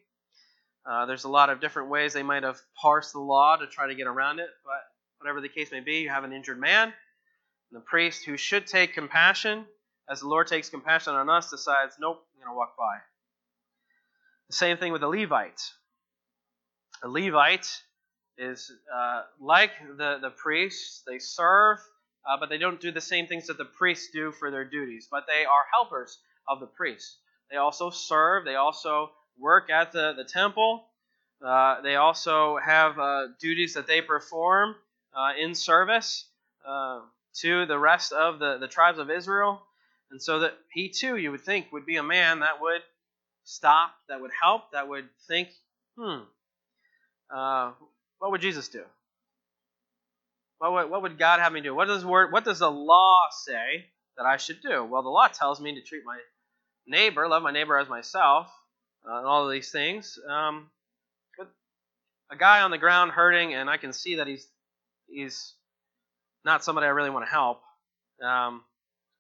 [0.85, 3.87] Uh, there's a lot of different ways they might have parsed the law to try
[3.87, 4.83] to get around it, but
[5.19, 6.93] whatever the case may be, you have an injured man.
[7.71, 9.65] And the priest who should take compassion,
[10.11, 12.99] as the Lord takes compassion on us, decides, nope, I'm going to walk by.
[14.49, 15.63] The same thing with the Levite.
[17.03, 17.69] The Levite
[18.39, 21.79] is uh, like the, the priests, they serve,
[22.29, 25.09] uh, but they don't do the same things that the priests do for their duties,
[25.11, 27.17] but they are helpers of the priests.
[27.51, 30.85] They also serve, they also work at the, the temple,
[31.45, 34.77] uh, they also have uh, duties that they perform
[35.15, 36.27] uh, in service.
[36.65, 37.01] Uh,
[37.35, 39.63] to the rest of the, the tribes of Israel.
[40.11, 42.83] And so that he too, you would think, would be a man that would
[43.45, 45.49] stop, that would help, that would think,
[45.97, 46.21] hmm,
[47.35, 47.73] uh,
[48.19, 48.83] what would Jesus do?
[50.59, 51.75] What would, what would God have me do?
[51.75, 52.33] What does word?
[52.33, 54.85] What does the law say that I should do?
[54.85, 56.19] Well, the law tells me to treat my
[56.87, 58.49] neighbor, love my neighbor as myself,
[59.09, 60.19] uh, and all of these things.
[60.29, 60.71] Um,
[61.37, 61.51] but
[62.31, 64.47] a guy on the ground hurting, and I can see that he's
[65.09, 65.55] he's
[66.45, 67.61] not somebody I really want to help.
[68.23, 68.63] Um,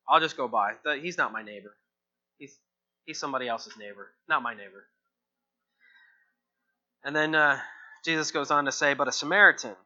[0.08, 0.74] I'll just go by.
[1.00, 1.74] He's not my neighbor.
[2.38, 2.56] He's
[3.04, 4.84] he's somebody else's neighbor, not my neighbor.
[7.04, 7.58] And then uh,
[8.04, 9.76] Jesus goes on to say, but a Samaritan,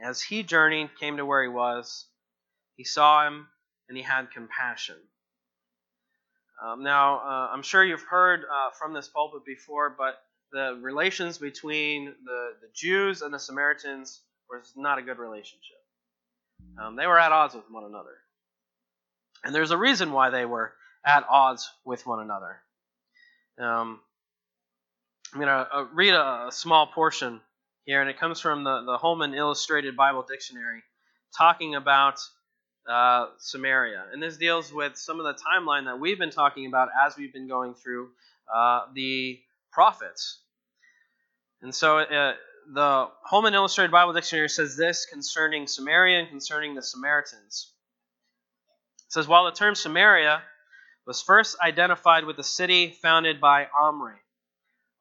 [0.00, 2.06] as he journeyed, came to where he was.
[2.76, 3.46] He saw him
[3.88, 4.96] and he had compassion.
[6.64, 10.20] Um, now, uh, I'm sure you've heard uh, from this pulpit before, but
[10.52, 15.76] the relations between the, the Jews and the Samaritans was not a good relationship.
[16.80, 18.16] Um, they were at odds with one another.
[19.44, 20.72] And there's a reason why they were
[21.04, 22.60] at odds with one another.
[23.58, 24.00] Um,
[25.32, 27.40] I'm going to uh, read a, small portion
[27.84, 30.82] here, and it comes from the, the Holman Illustrated Bible Dictionary,
[31.36, 32.18] talking about
[32.88, 34.06] uh, Samaria.
[34.12, 37.32] And this deals with some of the timeline that we've been talking about as we've
[37.32, 38.08] been going through
[38.52, 39.38] uh, the
[39.70, 40.40] prophets.
[41.62, 42.34] And so uh,
[42.72, 47.72] the Holman Illustrated Bible Dictionary says this concerning Samaria and concerning the Samaritans.
[49.06, 50.42] It says, While the term Samaria
[51.06, 54.16] was first identified with the city founded by Omri,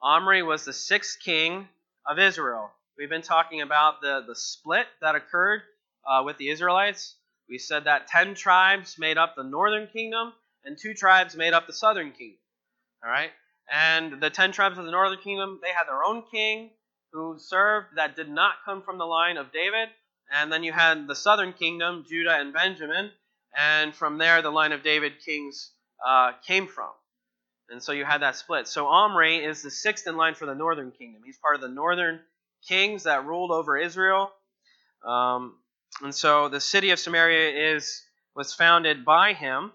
[0.01, 1.67] Omri was the sixth king
[2.07, 2.71] of Israel.
[2.97, 5.61] We've been talking about the, the split that occurred
[6.07, 7.15] uh, with the Israelites.
[7.49, 10.33] We said that 10 tribes made up the northern kingdom
[10.63, 12.39] and two tribes made up the southern kingdom.
[13.03, 13.31] All right?
[13.71, 16.71] And the 10 tribes of the northern kingdom, they had their own king
[17.11, 19.89] who served that did not come from the line of David.
[20.31, 23.11] And then you had the southern kingdom, Judah and Benjamin.
[23.57, 25.71] And from there, the line of David kings
[26.05, 26.89] uh, came from.
[27.71, 28.67] And so you had that split.
[28.67, 31.21] So Omri is the sixth in line for the northern kingdom.
[31.23, 32.19] He's part of the northern
[32.67, 34.31] kings that ruled over Israel.
[35.05, 35.55] Um,
[36.01, 38.03] and so the city of Samaria is
[38.35, 39.71] was founded by him,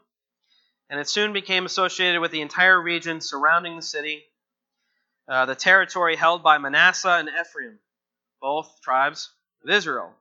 [0.89, 4.23] and it soon became associated with the entire region surrounding the city,
[5.29, 7.79] uh, the territory held by Manasseh and Ephraim,
[8.41, 9.31] both tribes
[9.63, 10.13] of Israel.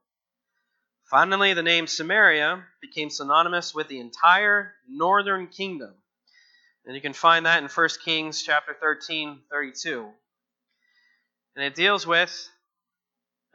[1.06, 5.94] Finally, the name Samaria became synonymous with the entire northern kingdom
[6.86, 10.10] and you can find that in 1 Kings chapter 13, 32.
[11.56, 12.50] And it deals with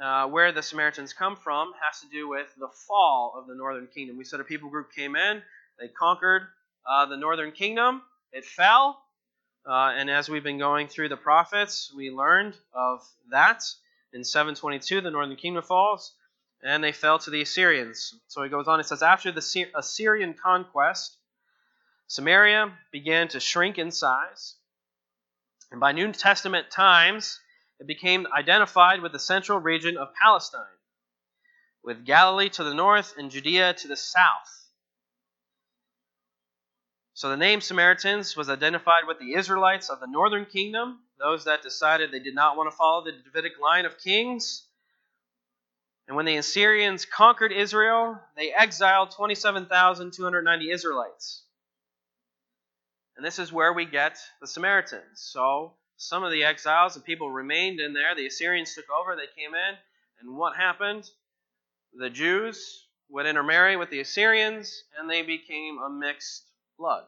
[0.01, 3.89] uh, where the Samaritans come from, has to do with the fall of the northern
[3.89, 4.17] kingdom.
[4.17, 5.43] We said a people group came in,
[5.79, 6.43] they conquered
[6.89, 9.03] uh, the northern kingdom, it fell.
[9.69, 13.63] Uh, and as we've been going through the prophets, we learned of that.
[14.15, 16.15] In 722, the northern kingdom falls,
[16.63, 18.15] and they fell to the Assyrians.
[18.29, 21.18] So he goes on, it says, After the Assyrian conquest,
[22.09, 24.57] Samaria began to shrink in size,
[25.71, 27.39] and by New Testament times,
[27.79, 30.63] it became identified with the central region of Palestine,
[31.85, 34.71] with Galilee to the north and Judea to the south.
[37.13, 41.63] So the name Samaritans was identified with the Israelites of the northern kingdom, those that
[41.63, 44.67] decided they did not want to follow the Davidic line of kings.
[46.07, 51.43] And when the Assyrians conquered Israel, they exiled 27,290 Israelites.
[53.19, 55.03] And this is where we get the Samaritans.
[55.15, 58.15] So some of the exiles and people remained in there.
[58.15, 59.75] The Assyrians took over, they came in,
[60.21, 61.03] and what happened?
[61.99, 66.45] The Jews would intermarry with the Assyrians, and they became a mixed
[66.79, 67.03] blood.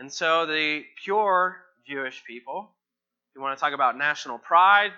[0.00, 1.56] And so the pure
[1.86, 2.74] Jewish people,
[3.36, 4.90] you want to talk about national pride,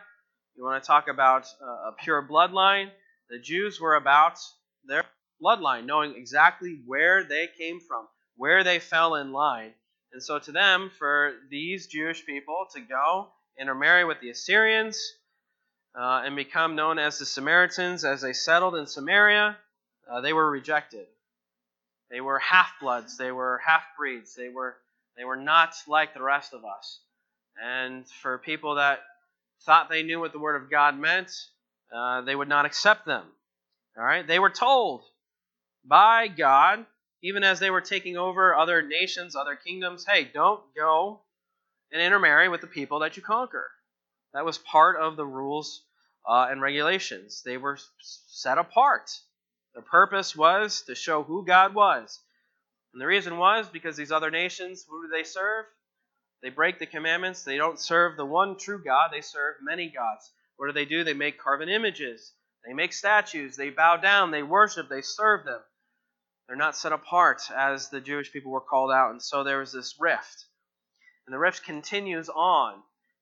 [0.57, 2.89] you want to talk about uh, a pure bloodline,
[3.29, 4.39] the Jews were about
[4.87, 5.05] their
[5.43, 9.73] bloodline, knowing exactly where they came from where they fell in line.
[10.13, 15.01] And so, to them, for these Jewish people to go intermarry with the Assyrians
[15.99, 19.57] uh, and become known as the Samaritans as they settled in Samaria,
[20.11, 21.07] uh, they were rejected.
[22.11, 24.77] They were half bloods, they were half breeds, they were,
[25.17, 27.01] they were not like the rest of us.
[27.63, 29.01] And for people that
[29.65, 31.33] thought they knew what the Word of God meant,
[31.93, 33.25] uh, they would not accept them.
[33.99, 34.27] All right?
[34.27, 35.03] They were told
[35.85, 36.87] by God
[37.23, 41.21] even as they were taking over other nations, other kingdoms, hey, don't go
[41.93, 43.71] and intermarry with the people that you conquer.
[44.35, 45.83] That was part of the rules
[46.29, 47.43] uh, and regulations.
[47.45, 49.11] They were set apart.
[49.75, 52.21] The purpose was to show who God was.
[52.93, 55.67] And the reason was because these other nations, who do they serve?
[56.43, 57.45] They break the commandments.
[57.45, 60.31] They don't serve the one true God, they serve many gods.
[60.57, 61.05] What do they do?
[61.05, 62.33] They make carven images,
[62.67, 65.61] they make statues, they bow down, they worship, they serve them.
[66.47, 69.11] They're not set apart as the Jewish people were called out.
[69.11, 70.47] And so there was this rift.
[71.27, 72.75] And the rift continues on.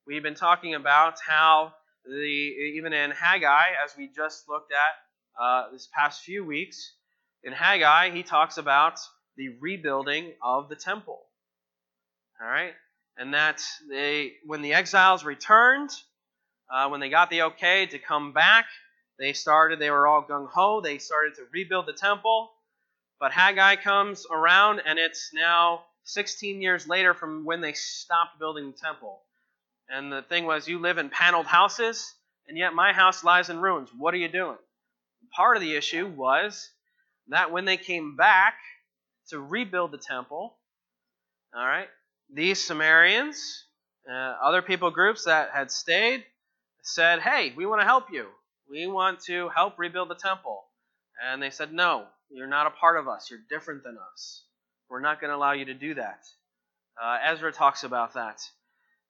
[0.06, 1.72] We've been talking about how
[2.04, 2.12] the
[2.76, 6.92] even in Haggai, as we just looked at uh, this past few weeks,
[7.42, 8.98] in Haggai he talks about
[9.36, 11.22] the rebuilding of the temple.
[12.40, 12.74] All right,
[13.16, 15.90] and that they when the exiles returned,
[16.70, 18.66] uh, when they got the okay to come back,
[19.18, 19.78] they started.
[19.78, 20.82] They were all gung ho.
[20.82, 22.50] They started to rebuild the temple.
[23.24, 28.70] But Haggai comes around, and it's now 16 years later from when they stopped building
[28.70, 29.22] the temple.
[29.88, 32.12] And the thing was, you live in paneled houses,
[32.46, 33.88] and yet my house lies in ruins.
[33.96, 34.58] What are you doing?
[35.34, 36.68] Part of the issue was
[37.28, 38.56] that when they came back
[39.30, 40.58] to rebuild the temple,
[41.56, 41.88] all right,
[42.30, 43.64] these Sumerians,
[44.06, 46.24] uh, other people groups that had stayed,
[46.82, 48.26] said, Hey, we want to help you.
[48.68, 50.64] We want to help rebuild the temple.
[51.24, 53.30] And they said, No, you're not a part of us.
[53.30, 54.44] You're different than us.
[54.88, 56.20] We're not going to allow you to do that.
[57.02, 58.40] Uh, Ezra talks about that.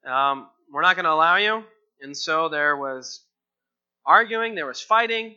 [0.09, 1.63] Um, we're not going to allow you.
[2.01, 3.23] And so there was
[4.05, 5.35] arguing, there was fighting,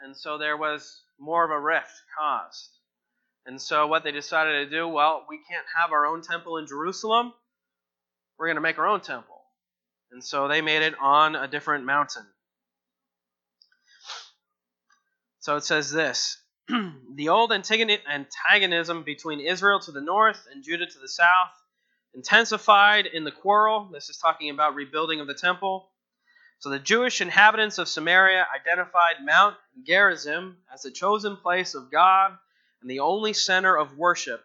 [0.00, 2.70] and so there was more of a rift caused.
[3.46, 6.66] And so what they decided to do, well, we can't have our own temple in
[6.66, 7.32] Jerusalem.
[8.38, 9.40] We're going to make our own temple.
[10.10, 12.26] And so they made it on a different mountain.
[15.44, 16.38] So it says this
[16.68, 21.52] The old antagonism between Israel to the north and Judah to the south
[22.14, 23.90] intensified in the quarrel.
[23.92, 25.90] This is talking about rebuilding of the temple.
[26.60, 32.38] So the Jewish inhabitants of Samaria identified Mount Gerizim as the chosen place of God
[32.80, 34.42] and the only center of worship,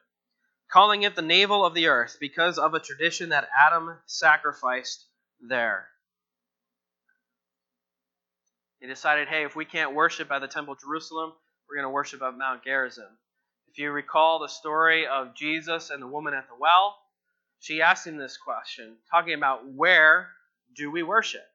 [0.70, 5.06] calling it the navel of the earth because of a tradition that Adam sacrificed
[5.39, 5.88] there.
[8.82, 11.34] They decided, hey, if we can't worship at the Temple of Jerusalem,
[11.68, 13.10] we're going to worship at Mount Gerizim.
[13.68, 16.98] If you recall the story of Jesus and the woman at the well,
[17.60, 20.30] she asked him this question, talking about where
[20.76, 21.46] do we worship?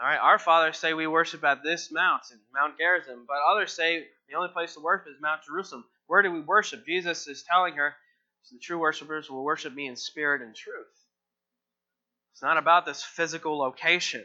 [0.00, 4.06] All right, our fathers say we worship at this mountain, Mount Gerizim, but others say
[4.28, 5.84] the only place to worship is Mount Jerusalem.
[6.06, 6.84] Where do we worship?
[6.84, 7.94] Jesus is telling her,
[8.50, 10.86] the true worshipers will worship me in spirit and truth.
[12.32, 14.24] It's not about this physical location.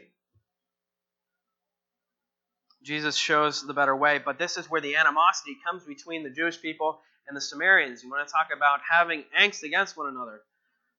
[2.82, 6.60] Jesus shows the better way, but this is where the animosity comes between the Jewish
[6.60, 8.02] people and the Samaritans.
[8.02, 10.40] You want to talk about having angst against one another.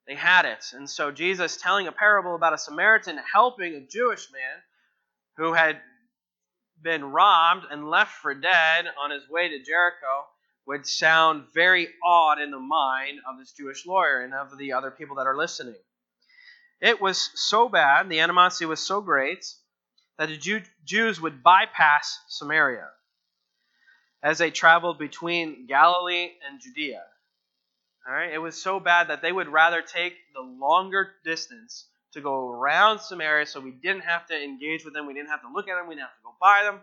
[0.06, 0.64] They had it.
[0.72, 4.62] And so Jesus telling a parable about a Samaritan helping a Jewish man
[5.36, 5.80] who had
[6.82, 10.26] been robbed and left for dead on his way to Jericho
[10.66, 14.90] would sound very odd in the mind of this Jewish lawyer and of the other
[14.90, 15.76] people that are listening.
[16.80, 19.44] It was so bad, the animosity was so great,
[20.18, 22.88] that the Jew, Jews would bypass Samaria
[24.22, 27.02] as they traveled between Galilee and Judea.
[28.06, 32.20] All right, it was so bad that they would rather take the longer distance to
[32.20, 35.52] go around Samaria so we didn't have to engage with them, we didn't have to
[35.52, 36.80] look at them, we didn't have to go by them.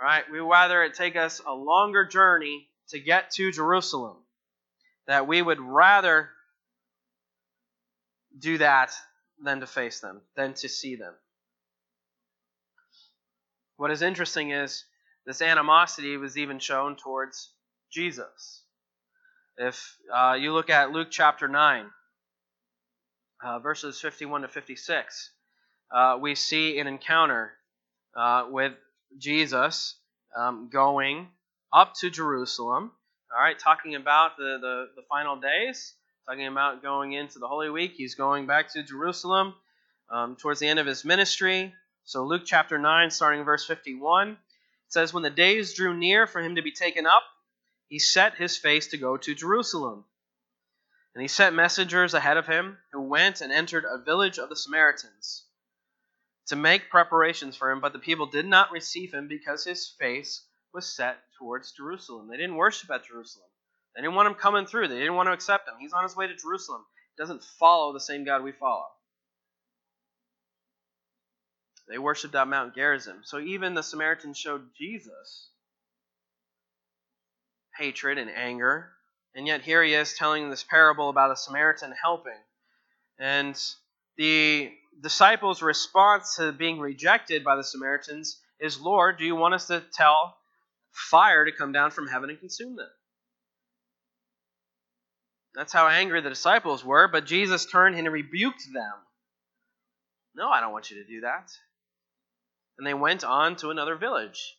[0.00, 4.16] All right, we rather it take us a longer journey to get to Jerusalem.
[5.06, 6.28] That we would rather
[8.38, 8.92] do that
[9.42, 11.14] than to face them, than to see them.
[13.78, 14.84] What is interesting is
[15.24, 17.52] this animosity was even shown towards
[17.92, 18.64] Jesus.
[19.56, 21.86] If uh, you look at Luke chapter 9,
[23.40, 25.30] uh, verses 51 to 56,
[25.94, 27.52] uh, we see an encounter
[28.16, 28.72] uh, with
[29.16, 29.94] Jesus
[30.36, 31.28] um, going
[31.72, 32.90] up to Jerusalem.
[33.32, 35.94] All right, talking about the, the, the final days,
[36.28, 37.92] talking about going into the Holy Week.
[37.96, 39.54] He's going back to Jerusalem
[40.10, 41.74] um, towards the end of his ministry.
[42.08, 44.38] So, Luke chapter 9, starting verse 51, it
[44.88, 47.22] says, When the days drew near for him to be taken up,
[47.86, 50.06] he set his face to go to Jerusalem.
[51.14, 54.56] And he sent messengers ahead of him, who went and entered a village of the
[54.56, 55.44] Samaritans
[56.46, 60.46] to make preparations for him, but the people did not receive him because his face
[60.72, 62.28] was set towards Jerusalem.
[62.30, 63.50] They didn't worship at Jerusalem.
[63.94, 64.88] They didn't want him coming through.
[64.88, 65.74] They didn't want to accept him.
[65.78, 66.86] He's on his way to Jerusalem.
[67.14, 68.86] He doesn't follow the same God we follow.
[71.88, 73.20] They worshipped at Mount Gerizim.
[73.24, 75.50] So even the Samaritans showed Jesus
[77.76, 78.90] hatred and anger.
[79.34, 82.32] And yet here he is telling this parable about a Samaritan helping.
[83.18, 83.58] And
[84.16, 84.70] the
[85.00, 89.82] disciples' response to being rejected by the Samaritans is, Lord, do you want us to
[89.92, 90.36] tell
[90.90, 92.88] fire to come down from heaven and consume them?
[95.54, 98.94] That's how angry the disciples were, but Jesus turned and rebuked them.
[100.34, 101.50] No, I don't want you to do that.
[102.78, 104.56] And they went on to another village.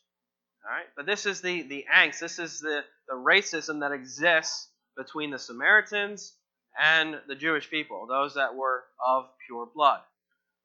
[0.64, 0.86] All right?
[0.94, 5.38] But this is the, the angst, this is the, the racism that exists between the
[5.38, 6.34] Samaritans
[6.78, 10.00] and the Jewish people, those that were of pure blood.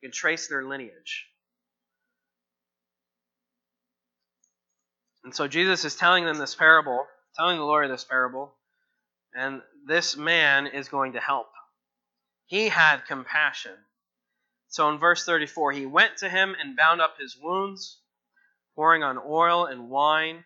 [0.02, 1.26] You can trace their lineage.
[5.24, 8.54] And so Jesus is telling them this parable, telling the lawyer this parable,
[9.34, 11.48] and this man is going to help.
[12.46, 13.74] He had compassion.
[14.76, 18.02] So in verse 34, he went to him and bound up his wounds,
[18.76, 20.44] pouring on oil and wine.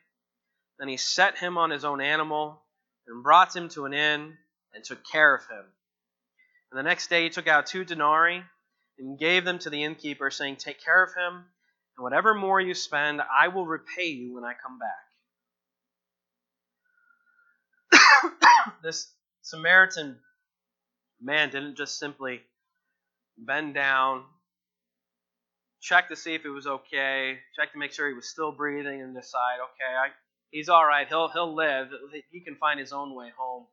[0.78, 2.62] Then he set him on his own animal
[3.08, 4.38] and brought him to an inn
[4.72, 5.66] and took care of him.
[6.70, 8.44] And the next day he took out two denarii
[9.00, 11.34] and gave them to the innkeeper, saying, Take care of him,
[11.98, 14.78] and whatever more you spend, I will repay you when I come
[17.92, 18.74] back.
[18.84, 19.12] this
[19.42, 20.20] Samaritan
[21.20, 22.44] man didn't just simply
[23.46, 24.24] bend down,
[25.82, 29.02] check to see if it was okay, check to make sure he was still breathing,
[29.02, 30.10] and decide, okay, I,
[30.52, 31.08] he's all right.
[31.08, 31.90] He'll he'll live.
[32.32, 33.66] He can find his own way home.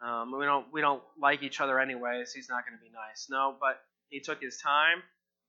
[0.00, 2.32] Um, we don't we don't like each other anyways.
[2.32, 3.28] He's not going to be nice.
[3.30, 5.02] No, but he took his time.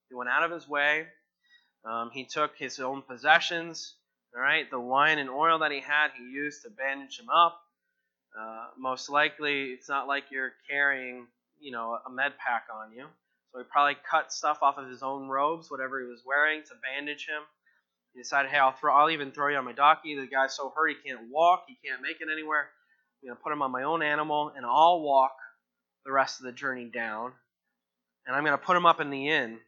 [0.10, 1.08] He went out of his way.
[1.86, 3.96] Um, he took his own possessions.
[4.36, 7.60] All right, the wine and oil that he had, he used to bandage him up.
[8.38, 11.28] Uh, most likely, it's not like you're carrying,
[11.60, 13.06] you know, a med pack on you.
[13.52, 16.74] So he probably cut stuff off of his own robes, whatever he was wearing, to
[16.84, 17.44] bandage him.
[18.14, 20.16] He decided, hey, I'll throw, I'll even throw you on my donkey.
[20.16, 22.70] The guy's so hurt he can't walk, he can't make it anywhere.
[23.24, 25.36] I'm to put him on my own animal, and I'll walk
[26.06, 27.32] the rest of the journey down.
[28.26, 29.60] And I'm to put him up in the inn,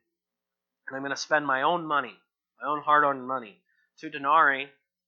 [0.88, 2.14] and I'm to spend my own money,
[2.62, 3.58] my own hard-earned money.
[4.00, 4.68] Two denarii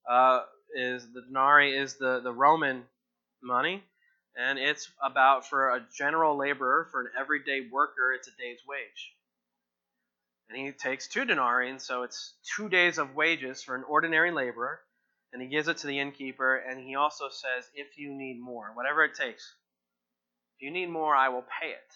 [0.10, 0.42] uh,
[0.76, 2.84] is the denarii is the the Roman
[3.44, 3.84] money,
[4.38, 9.14] and it's about for a general laborer, for an everyday worker, it's a day's wage.
[10.50, 14.32] And he takes two denarii, and so it's two days of wages for an ordinary
[14.32, 14.82] laborer
[15.34, 18.72] and he gives it to the innkeeper, and he also says, If you need more,
[18.74, 19.56] whatever it takes,
[20.56, 21.94] if you need more, I will pay it.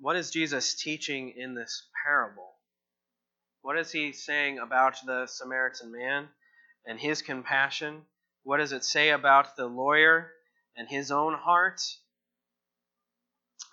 [0.00, 2.54] What is Jesus teaching in this parable?
[3.62, 6.28] What is he saying about the Samaritan man
[6.86, 8.02] and his compassion?
[8.42, 10.32] What does it say about the lawyer
[10.76, 11.80] and his own heart?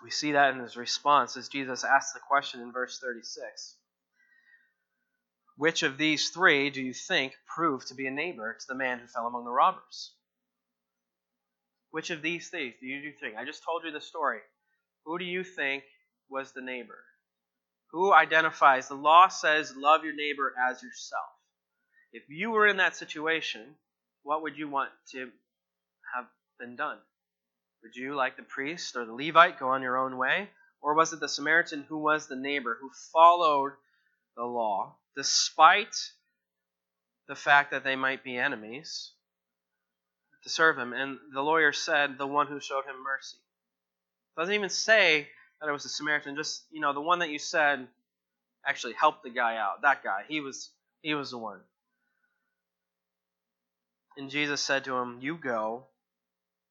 [0.03, 3.78] We see that in his response as Jesus asks the question in verse 36.
[5.57, 8.99] Which of these three do you think proved to be a neighbor to the man
[8.99, 10.13] who fell among the robbers?
[11.91, 13.38] Which of these things do you think?
[13.38, 14.41] I just told you the story.
[15.05, 15.84] Who do you think
[16.30, 17.01] was the neighbor?
[17.91, 18.89] Who identifies?
[18.89, 21.24] The law says, love your neighbor as yourself.
[22.11, 23.76] If you were in that situation,
[24.26, 25.30] what would you want to
[26.13, 26.26] have
[26.59, 26.97] been done?
[27.84, 30.49] Would you, like the priest or the Levite, go on your own way?
[30.82, 33.73] Or was it the Samaritan who was the neighbor, who followed
[34.36, 35.95] the law, despite
[37.28, 39.11] the fact that they might be enemies,
[40.43, 40.93] to serve him.
[40.93, 43.38] And the lawyer said, the one who showed him mercy.
[44.38, 45.28] Doesn't even say
[45.59, 47.88] that it was the Samaritan, just, you know, the one that you said
[48.65, 49.82] actually helped the guy out.
[49.84, 50.23] That guy.
[50.28, 50.71] He was
[51.01, 51.59] he was the one.
[54.18, 55.86] And Jesus said to him, You go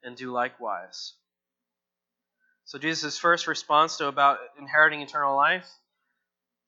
[0.03, 1.14] and do likewise.
[2.64, 5.70] So Jesus' first response to about inheriting eternal life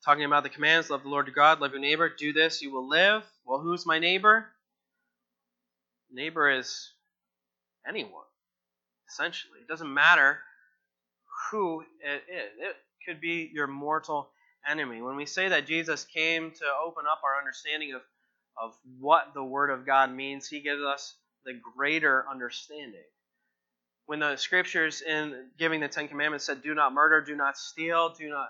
[0.06, 2.72] talking about the commands love the Lord your God, love your neighbor, do this, you
[2.72, 3.24] will live.
[3.44, 4.46] Well, who's my neighbor?
[6.12, 6.92] Neighbor is
[7.88, 8.22] anyone,
[9.10, 9.58] essentially.
[9.60, 10.38] It doesn't matter
[11.50, 14.28] who it is, it could be your mortal
[14.68, 15.02] enemy.
[15.02, 18.02] When we say that Jesus came to open up our understanding of,
[18.60, 23.04] of what the Word of God means, He gives us the greater understanding.
[24.06, 28.10] When the scriptures in giving the Ten Commandments said, Do not murder, do not steal,
[28.10, 28.48] do not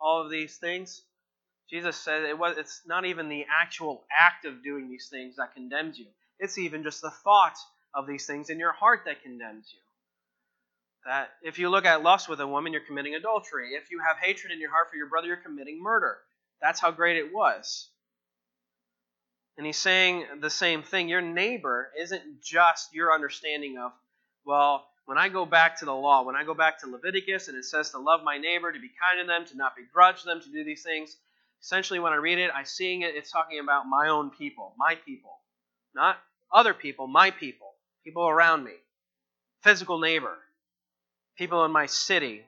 [0.00, 1.02] all of these things.
[1.70, 5.54] Jesus said it was it's not even the actual act of doing these things that
[5.54, 6.06] condemns you.
[6.38, 7.56] It's even just the thought
[7.94, 9.80] of these things in your heart that condemns you.
[11.04, 13.70] That if you look at lust with a woman, you're committing adultery.
[13.74, 16.18] If you have hatred in your heart for your brother, you're committing murder.
[16.60, 17.88] That's how great it was.
[19.58, 21.08] And he's saying the same thing.
[21.08, 23.90] Your neighbor isn't just your understanding of,
[24.46, 27.58] well, when I go back to the law, when I go back to Leviticus and
[27.58, 30.40] it says to love my neighbor, to be kind to them, to not begrudge them,
[30.40, 31.16] to do these things,
[31.60, 34.94] essentially when I read it, I'm seeing it, it's talking about my own people, my
[35.04, 35.40] people.
[35.92, 36.18] Not
[36.54, 37.72] other people, my people,
[38.04, 38.74] people around me,
[39.62, 40.36] physical neighbor,
[41.36, 42.42] people in my city.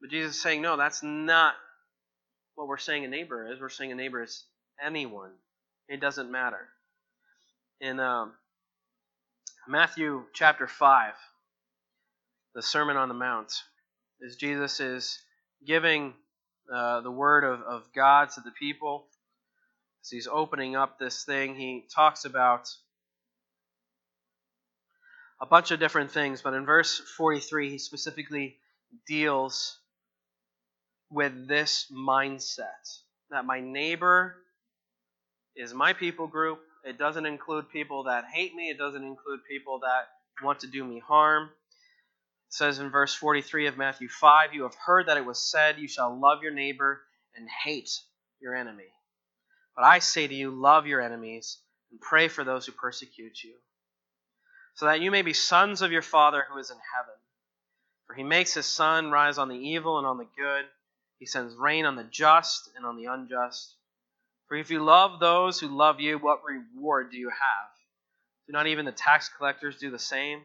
[0.00, 1.54] But Jesus is saying, no, that's not
[2.54, 3.60] what we're saying a neighbor is.
[3.60, 4.44] We're saying a neighbor is
[4.84, 5.32] anyone.
[5.88, 6.68] It doesn't matter.
[7.80, 8.32] In um,
[9.66, 11.14] Matthew chapter 5,
[12.54, 13.52] the Sermon on the Mount,
[14.26, 15.18] as Jesus is
[15.66, 16.14] giving
[16.72, 19.06] uh, the word of, of God to the people.
[20.02, 22.68] As he's opening up this thing, he talks about
[25.40, 28.56] a bunch of different things, but in verse 43, he specifically
[29.06, 29.78] deals
[31.10, 33.00] with this mindset
[33.30, 34.36] that my neighbor
[35.58, 36.60] is my people group.
[36.84, 40.08] It doesn't include people that hate me, it doesn't include people that
[40.44, 41.50] want to do me harm.
[42.48, 45.78] It says in verse 43 of Matthew 5 You have heard that it was said,
[45.78, 47.00] You shall love your neighbor
[47.36, 47.90] and hate
[48.40, 48.88] your enemy.
[49.76, 51.58] But I say to you, love your enemies
[51.90, 53.54] and pray for those who persecute you,
[54.74, 57.14] so that you may be sons of your Father who is in heaven.
[58.06, 60.64] For he makes his sun rise on the evil and on the good,
[61.18, 63.74] he sends rain on the just and on the unjust.
[64.48, 67.68] For if you love those who love you, what reward do you have?
[68.46, 70.40] Do not even the tax collectors do the same?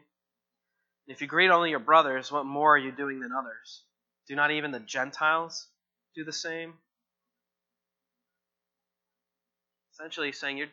[1.06, 3.82] If you greet only your brothers, what more are you doing than others?
[4.28, 5.68] Do not even the Gentiles
[6.14, 6.74] do the same?
[9.92, 10.66] Essentially, saying you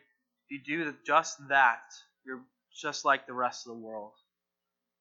[0.50, 1.84] you do just that,
[2.26, 2.42] you're
[2.82, 4.14] just like the rest of the world.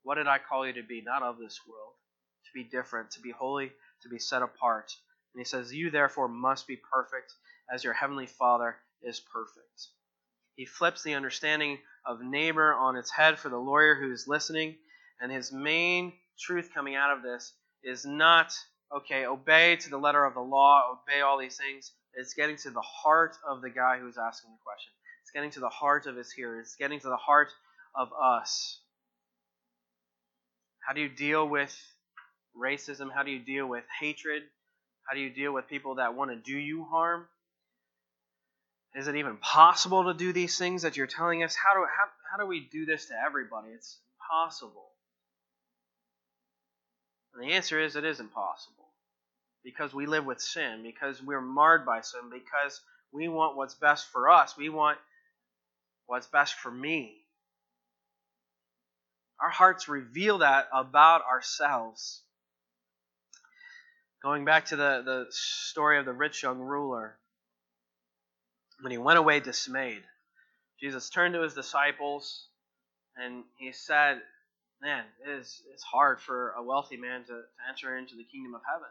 [0.04, 1.02] What did I call you to be?
[1.02, 1.94] Not of this world.
[2.44, 3.72] To be different, to be holy,
[4.02, 4.92] to be set apart.
[5.34, 7.34] And he says, You therefore must be perfect
[7.72, 9.88] as your heavenly Father is perfect.
[10.56, 14.76] He flips the understanding of neighbor on its head for the lawyer who is listening,
[15.20, 17.52] and his main truth coming out of this
[17.82, 18.52] is not,
[18.94, 21.92] okay, obey to the letter of the law, obey all these things.
[22.14, 24.92] It's getting to the heart of the guy who's asking the question.
[25.22, 26.66] It's getting to the heart of his hearers.
[26.66, 27.52] It's getting to the heart
[27.94, 28.80] of us.
[30.80, 31.76] How do you deal with
[32.56, 33.12] racism?
[33.14, 34.42] How do you deal with hatred?
[35.10, 37.26] How do you deal with people that want to do you harm?
[38.94, 41.56] Is it even possible to do these things that you're telling us?
[41.56, 43.70] How do, how, how do we do this to everybody?
[43.74, 44.86] It's impossible.
[47.34, 48.86] And the answer is it is impossible.
[49.64, 52.80] Because we live with sin, because we're marred by sin, because
[53.12, 54.56] we want what's best for us.
[54.56, 54.98] We want
[56.06, 57.16] what's best for me.
[59.42, 62.22] Our hearts reveal that about ourselves.
[64.22, 67.16] Going back to the, the story of the rich young ruler,
[68.80, 70.02] when he went away dismayed,
[70.78, 72.46] Jesus turned to his disciples
[73.16, 74.20] and he said,
[74.82, 78.54] Man, it is, it's hard for a wealthy man to, to enter into the kingdom
[78.54, 78.88] of heaven.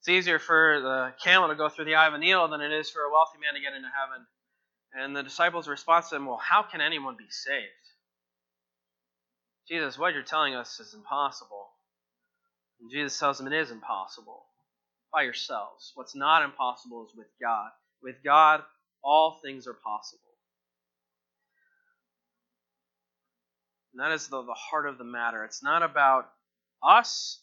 [0.00, 2.72] It's easier for the camel to go through the eye of a needle than it
[2.72, 4.26] is for a wealthy man to get into heaven.
[4.94, 7.66] And the disciples' response to him, Well, how can anyone be saved?
[9.68, 11.68] Jesus, what you're telling us is impossible.
[12.80, 14.44] And Jesus tells them it is impossible
[15.12, 15.92] by yourselves.
[15.94, 17.70] What's not impossible is with God.
[18.02, 18.62] With God,
[19.02, 20.22] all things are possible.
[23.92, 25.44] And that is the, the heart of the matter.
[25.44, 26.28] It's not about
[26.82, 27.40] us.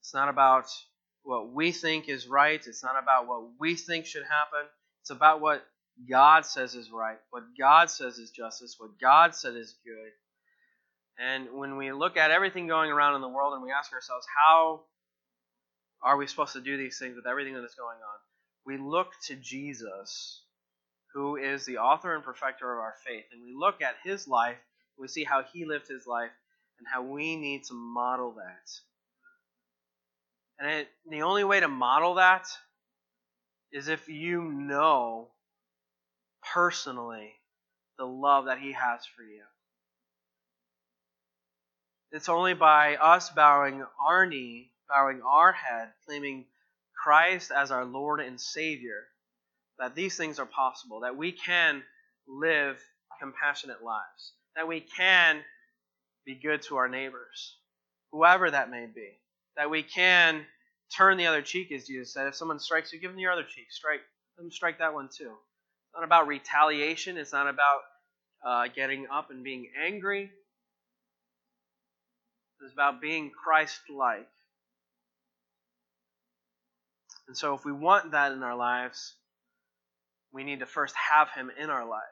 [0.00, 0.66] It's not about
[1.22, 2.60] what we think is right.
[2.66, 4.66] It's not about what we think should happen.
[5.02, 5.64] It's about what
[6.08, 10.12] God says is right, what God says is justice, what God said is good.
[11.22, 14.26] And when we look at everything going around in the world and we ask ourselves,
[14.44, 14.80] how
[16.02, 18.18] are we supposed to do these things with everything that is going on?
[18.66, 20.42] We look to Jesus,
[21.14, 24.56] who is the author and perfecter of our faith, and we look at his life,
[24.98, 26.30] we see how he lived his life,
[26.78, 28.70] and how we need to model that.
[30.58, 32.46] And it, the only way to model that
[33.72, 35.28] is if you know
[36.52, 37.32] personally
[37.98, 39.42] the love that he has for you.
[42.12, 46.44] It's only by us bowing our knee, bowing our head, claiming
[47.02, 49.08] Christ as our Lord and Savior,
[49.78, 51.82] that these things are possible, that we can
[52.28, 52.78] live
[53.18, 55.40] compassionate lives, that we can
[56.26, 57.56] be good to our neighbors,
[58.12, 59.18] whoever that may be,
[59.56, 60.44] that we can
[60.94, 62.26] turn the other cheek, as Jesus said.
[62.26, 63.66] If someone strikes you, give them your other cheek.
[63.70, 64.02] Strike
[64.36, 65.32] them, strike that one too.
[65.32, 67.16] It's not about retaliation.
[67.16, 67.80] It's not about
[68.46, 70.30] uh, getting up and being angry.
[72.62, 74.28] It's about being Christ-like.
[77.28, 79.14] And so, if we want that in our lives,
[80.32, 82.02] we need to first have Him in our life.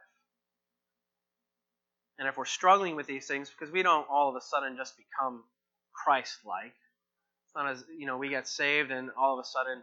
[2.18, 4.94] And if we're struggling with these things, because we don't all of a sudden just
[4.96, 5.42] become
[5.92, 6.74] Christ-like,
[7.46, 9.82] it's not as you know we get saved and all of a sudden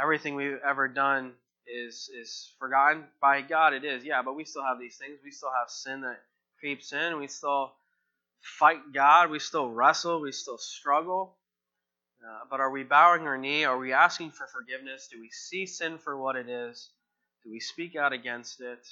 [0.00, 1.32] everything we've ever done
[1.66, 3.74] is is forgotten by God.
[3.74, 5.18] It is, yeah, but we still have these things.
[5.22, 6.20] We still have sin that
[6.58, 7.18] creeps in.
[7.18, 7.72] We still
[8.40, 9.30] fight God.
[9.30, 10.20] We still wrestle.
[10.20, 11.36] We still struggle.
[12.24, 13.64] Uh, but are we bowing our knee?
[13.64, 15.08] Are we asking for forgiveness?
[15.10, 16.90] Do we see sin for what it is?
[17.44, 18.86] Do we speak out against it?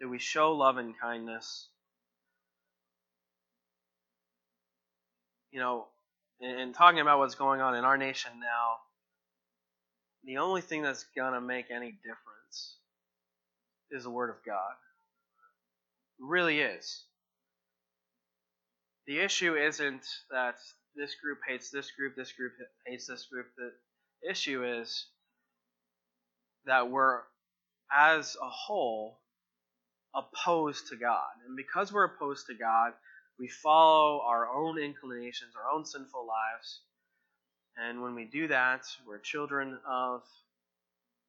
[0.00, 1.68] Do we show love and kindness?
[5.50, 5.86] You know,
[6.40, 8.76] in talking about what's going on in our nation now,
[10.24, 12.76] the only thing that's going to make any difference
[13.90, 14.74] is the Word of God.
[16.20, 17.02] It really is.
[19.08, 20.56] The issue isn't that
[20.94, 22.52] this group hates this group, this group
[22.86, 23.46] hates this group.
[23.56, 25.06] The issue is
[26.66, 27.20] that we're,
[27.90, 29.18] as a whole,
[30.14, 31.24] opposed to God.
[31.46, 32.92] And because we're opposed to God,
[33.38, 36.80] we follow our own inclinations, our own sinful lives.
[37.78, 40.20] And when we do that, we're children of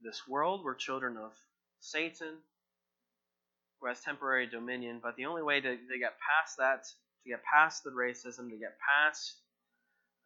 [0.01, 1.31] this world, we're children of
[1.79, 2.35] Satan,
[3.79, 4.99] who has temporary dominion.
[5.01, 6.85] But the only way to, to get past that,
[7.29, 9.35] to get past the racism, to get past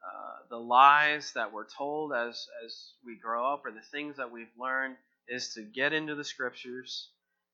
[0.05, 4.31] uh, the lies that we're told as, as we grow up, or the things that
[4.31, 4.95] we've learned,
[5.27, 7.09] is to get into the scriptures,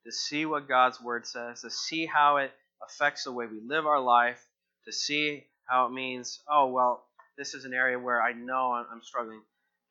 [0.06, 2.52] to see what God's word says, to see how it
[2.84, 4.44] affects the way we live our life,
[4.86, 7.06] to see how it means, oh, well,
[7.38, 9.42] this is an area where I know I'm struggling.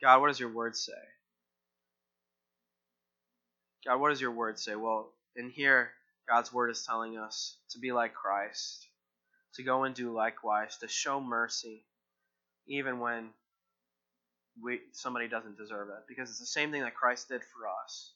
[0.02, 0.92] God, what does your word say?
[3.86, 4.74] God, what does your word say?
[4.74, 5.90] Well, in here,
[6.28, 8.87] God's word is telling us to be like Christ,
[9.54, 11.84] to go and do likewise, to show mercy,
[12.66, 13.30] even when
[14.62, 16.04] we, somebody doesn't deserve it.
[16.08, 18.12] Because it's the same thing that Christ did for us.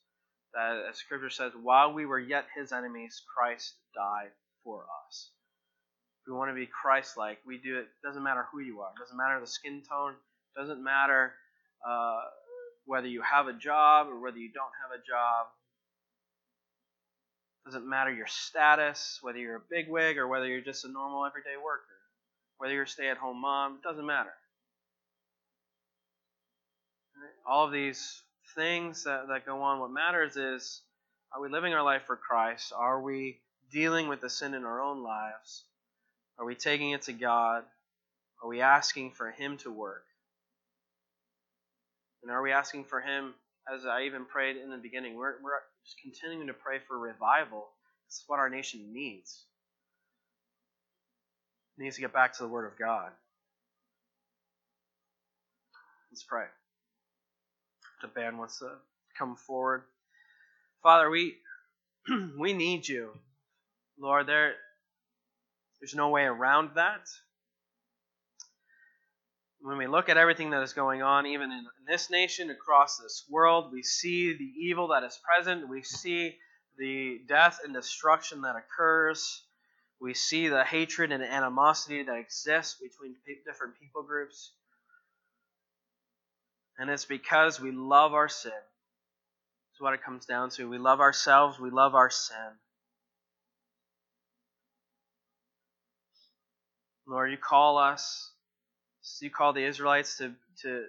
[0.54, 4.30] That, as Scripture says, while we were yet his enemies, Christ died
[4.64, 5.30] for us.
[6.20, 7.88] If we want to be Christ like, we do it.
[8.04, 10.14] Doesn't matter who you are, it doesn't matter the skin tone,
[10.56, 11.32] doesn't matter
[11.88, 12.20] uh,
[12.84, 15.46] whether you have a job or whether you don't have a job.
[17.64, 21.56] Doesn't matter your status, whether you're a bigwig or whether you're just a normal everyday
[21.62, 21.84] worker,
[22.58, 24.32] whether you're a stay at home mom, it doesn't matter.
[27.46, 28.22] All of these
[28.56, 30.82] things that, that go on, what matters is
[31.34, 32.72] are we living our life for Christ?
[32.76, 33.40] Are we
[33.70, 35.64] dealing with the sin in our own lives?
[36.38, 37.64] Are we taking it to God?
[38.42, 40.04] Are we asking for Him to work?
[42.22, 43.34] And are we asking for Him,
[43.72, 47.68] as I even prayed in the beginning, we're, we're just continuing to pray for revival.
[48.06, 49.44] It's what our nation needs.
[51.78, 53.10] It needs to get back to the Word of God.
[56.10, 56.44] Let's pray.
[58.02, 58.70] The band wants to
[59.18, 59.82] come forward.
[60.82, 61.36] Father, we
[62.38, 63.10] we need you.
[63.98, 64.54] Lord, there
[65.80, 67.08] there's no way around that.
[69.62, 73.24] When we look at everything that is going on, even in this nation, across this
[73.30, 75.68] world, we see the evil that is present.
[75.68, 76.36] We see
[76.76, 79.44] the death and destruction that occurs.
[80.00, 83.14] We see the hatred and animosity that exists between
[83.46, 84.50] different people groups.
[86.76, 88.50] And it's because we love our sin.
[88.50, 90.68] That's what it comes down to.
[90.68, 92.36] We love ourselves, we love our sin.
[97.06, 98.31] Lord, you call us,
[99.20, 100.32] you call the Israelites to,
[100.62, 100.84] to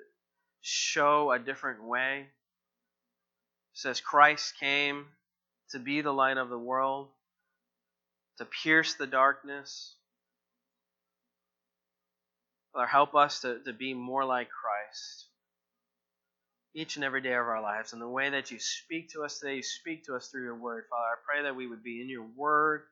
[0.61, 2.19] show a different way.
[2.19, 2.27] It
[3.73, 5.05] says Christ came
[5.71, 7.07] to be the light of the world,
[8.37, 9.95] to pierce the darkness.
[12.73, 15.27] Father, help us to, to be more like Christ
[16.75, 17.93] each and every day of our lives.
[17.93, 20.55] And the way that you speak to us today, you speak to us through your
[20.55, 20.85] word.
[20.89, 22.83] Father, I pray that we would be in your word,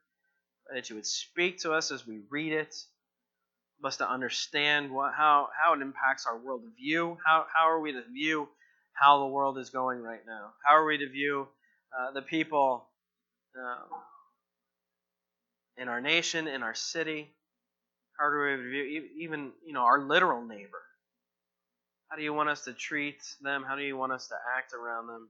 [0.73, 2.75] that you would speak to us as we read it,
[3.85, 7.17] us to understand what, how, how it impacts our world view.
[7.25, 8.47] How, how are we to view
[8.93, 10.51] how the world is going right now?
[10.65, 11.47] How are we to view
[11.97, 12.87] uh, the people
[13.57, 13.95] uh,
[15.77, 17.29] in our nation, in our city?
[18.19, 20.81] How do we view even you know our literal neighbor?
[22.09, 23.63] How do you want us to treat them?
[23.67, 25.29] How do you want us to act around them?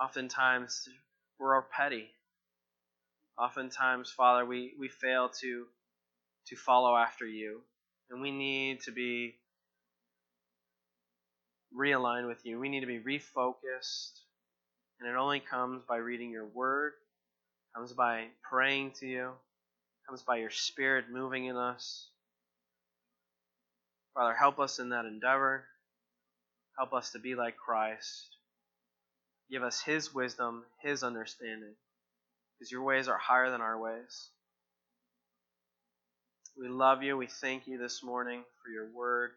[0.00, 0.86] Oftentimes,
[1.38, 2.10] we're petty.
[3.38, 5.64] Oftentimes, Father, we, we fail to,
[6.48, 7.60] to follow after you.
[8.10, 9.36] And we need to be
[11.76, 12.58] realigned with you.
[12.58, 14.12] We need to be refocused.
[15.00, 16.92] And it only comes by reading your word,
[17.74, 19.30] comes by praying to you,
[20.08, 22.08] comes by your spirit moving in us.
[24.14, 25.64] Father, help us in that endeavor.
[26.78, 28.36] Help us to be like Christ.
[29.50, 31.74] Give us His wisdom, His understanding,
[32.58, 34.28] because your ways are higher than our ways.
[36.58, 37.16] We love you.
[37.16, 39.32] We thank you this morning for your word.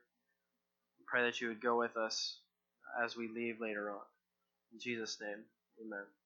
[1.00, 2.40] We pray that you would go with us
[3.04, 4.02] as we leave later on.
[4.74, 5.46] In Jesus' name,
[5.86, 6.17] amen.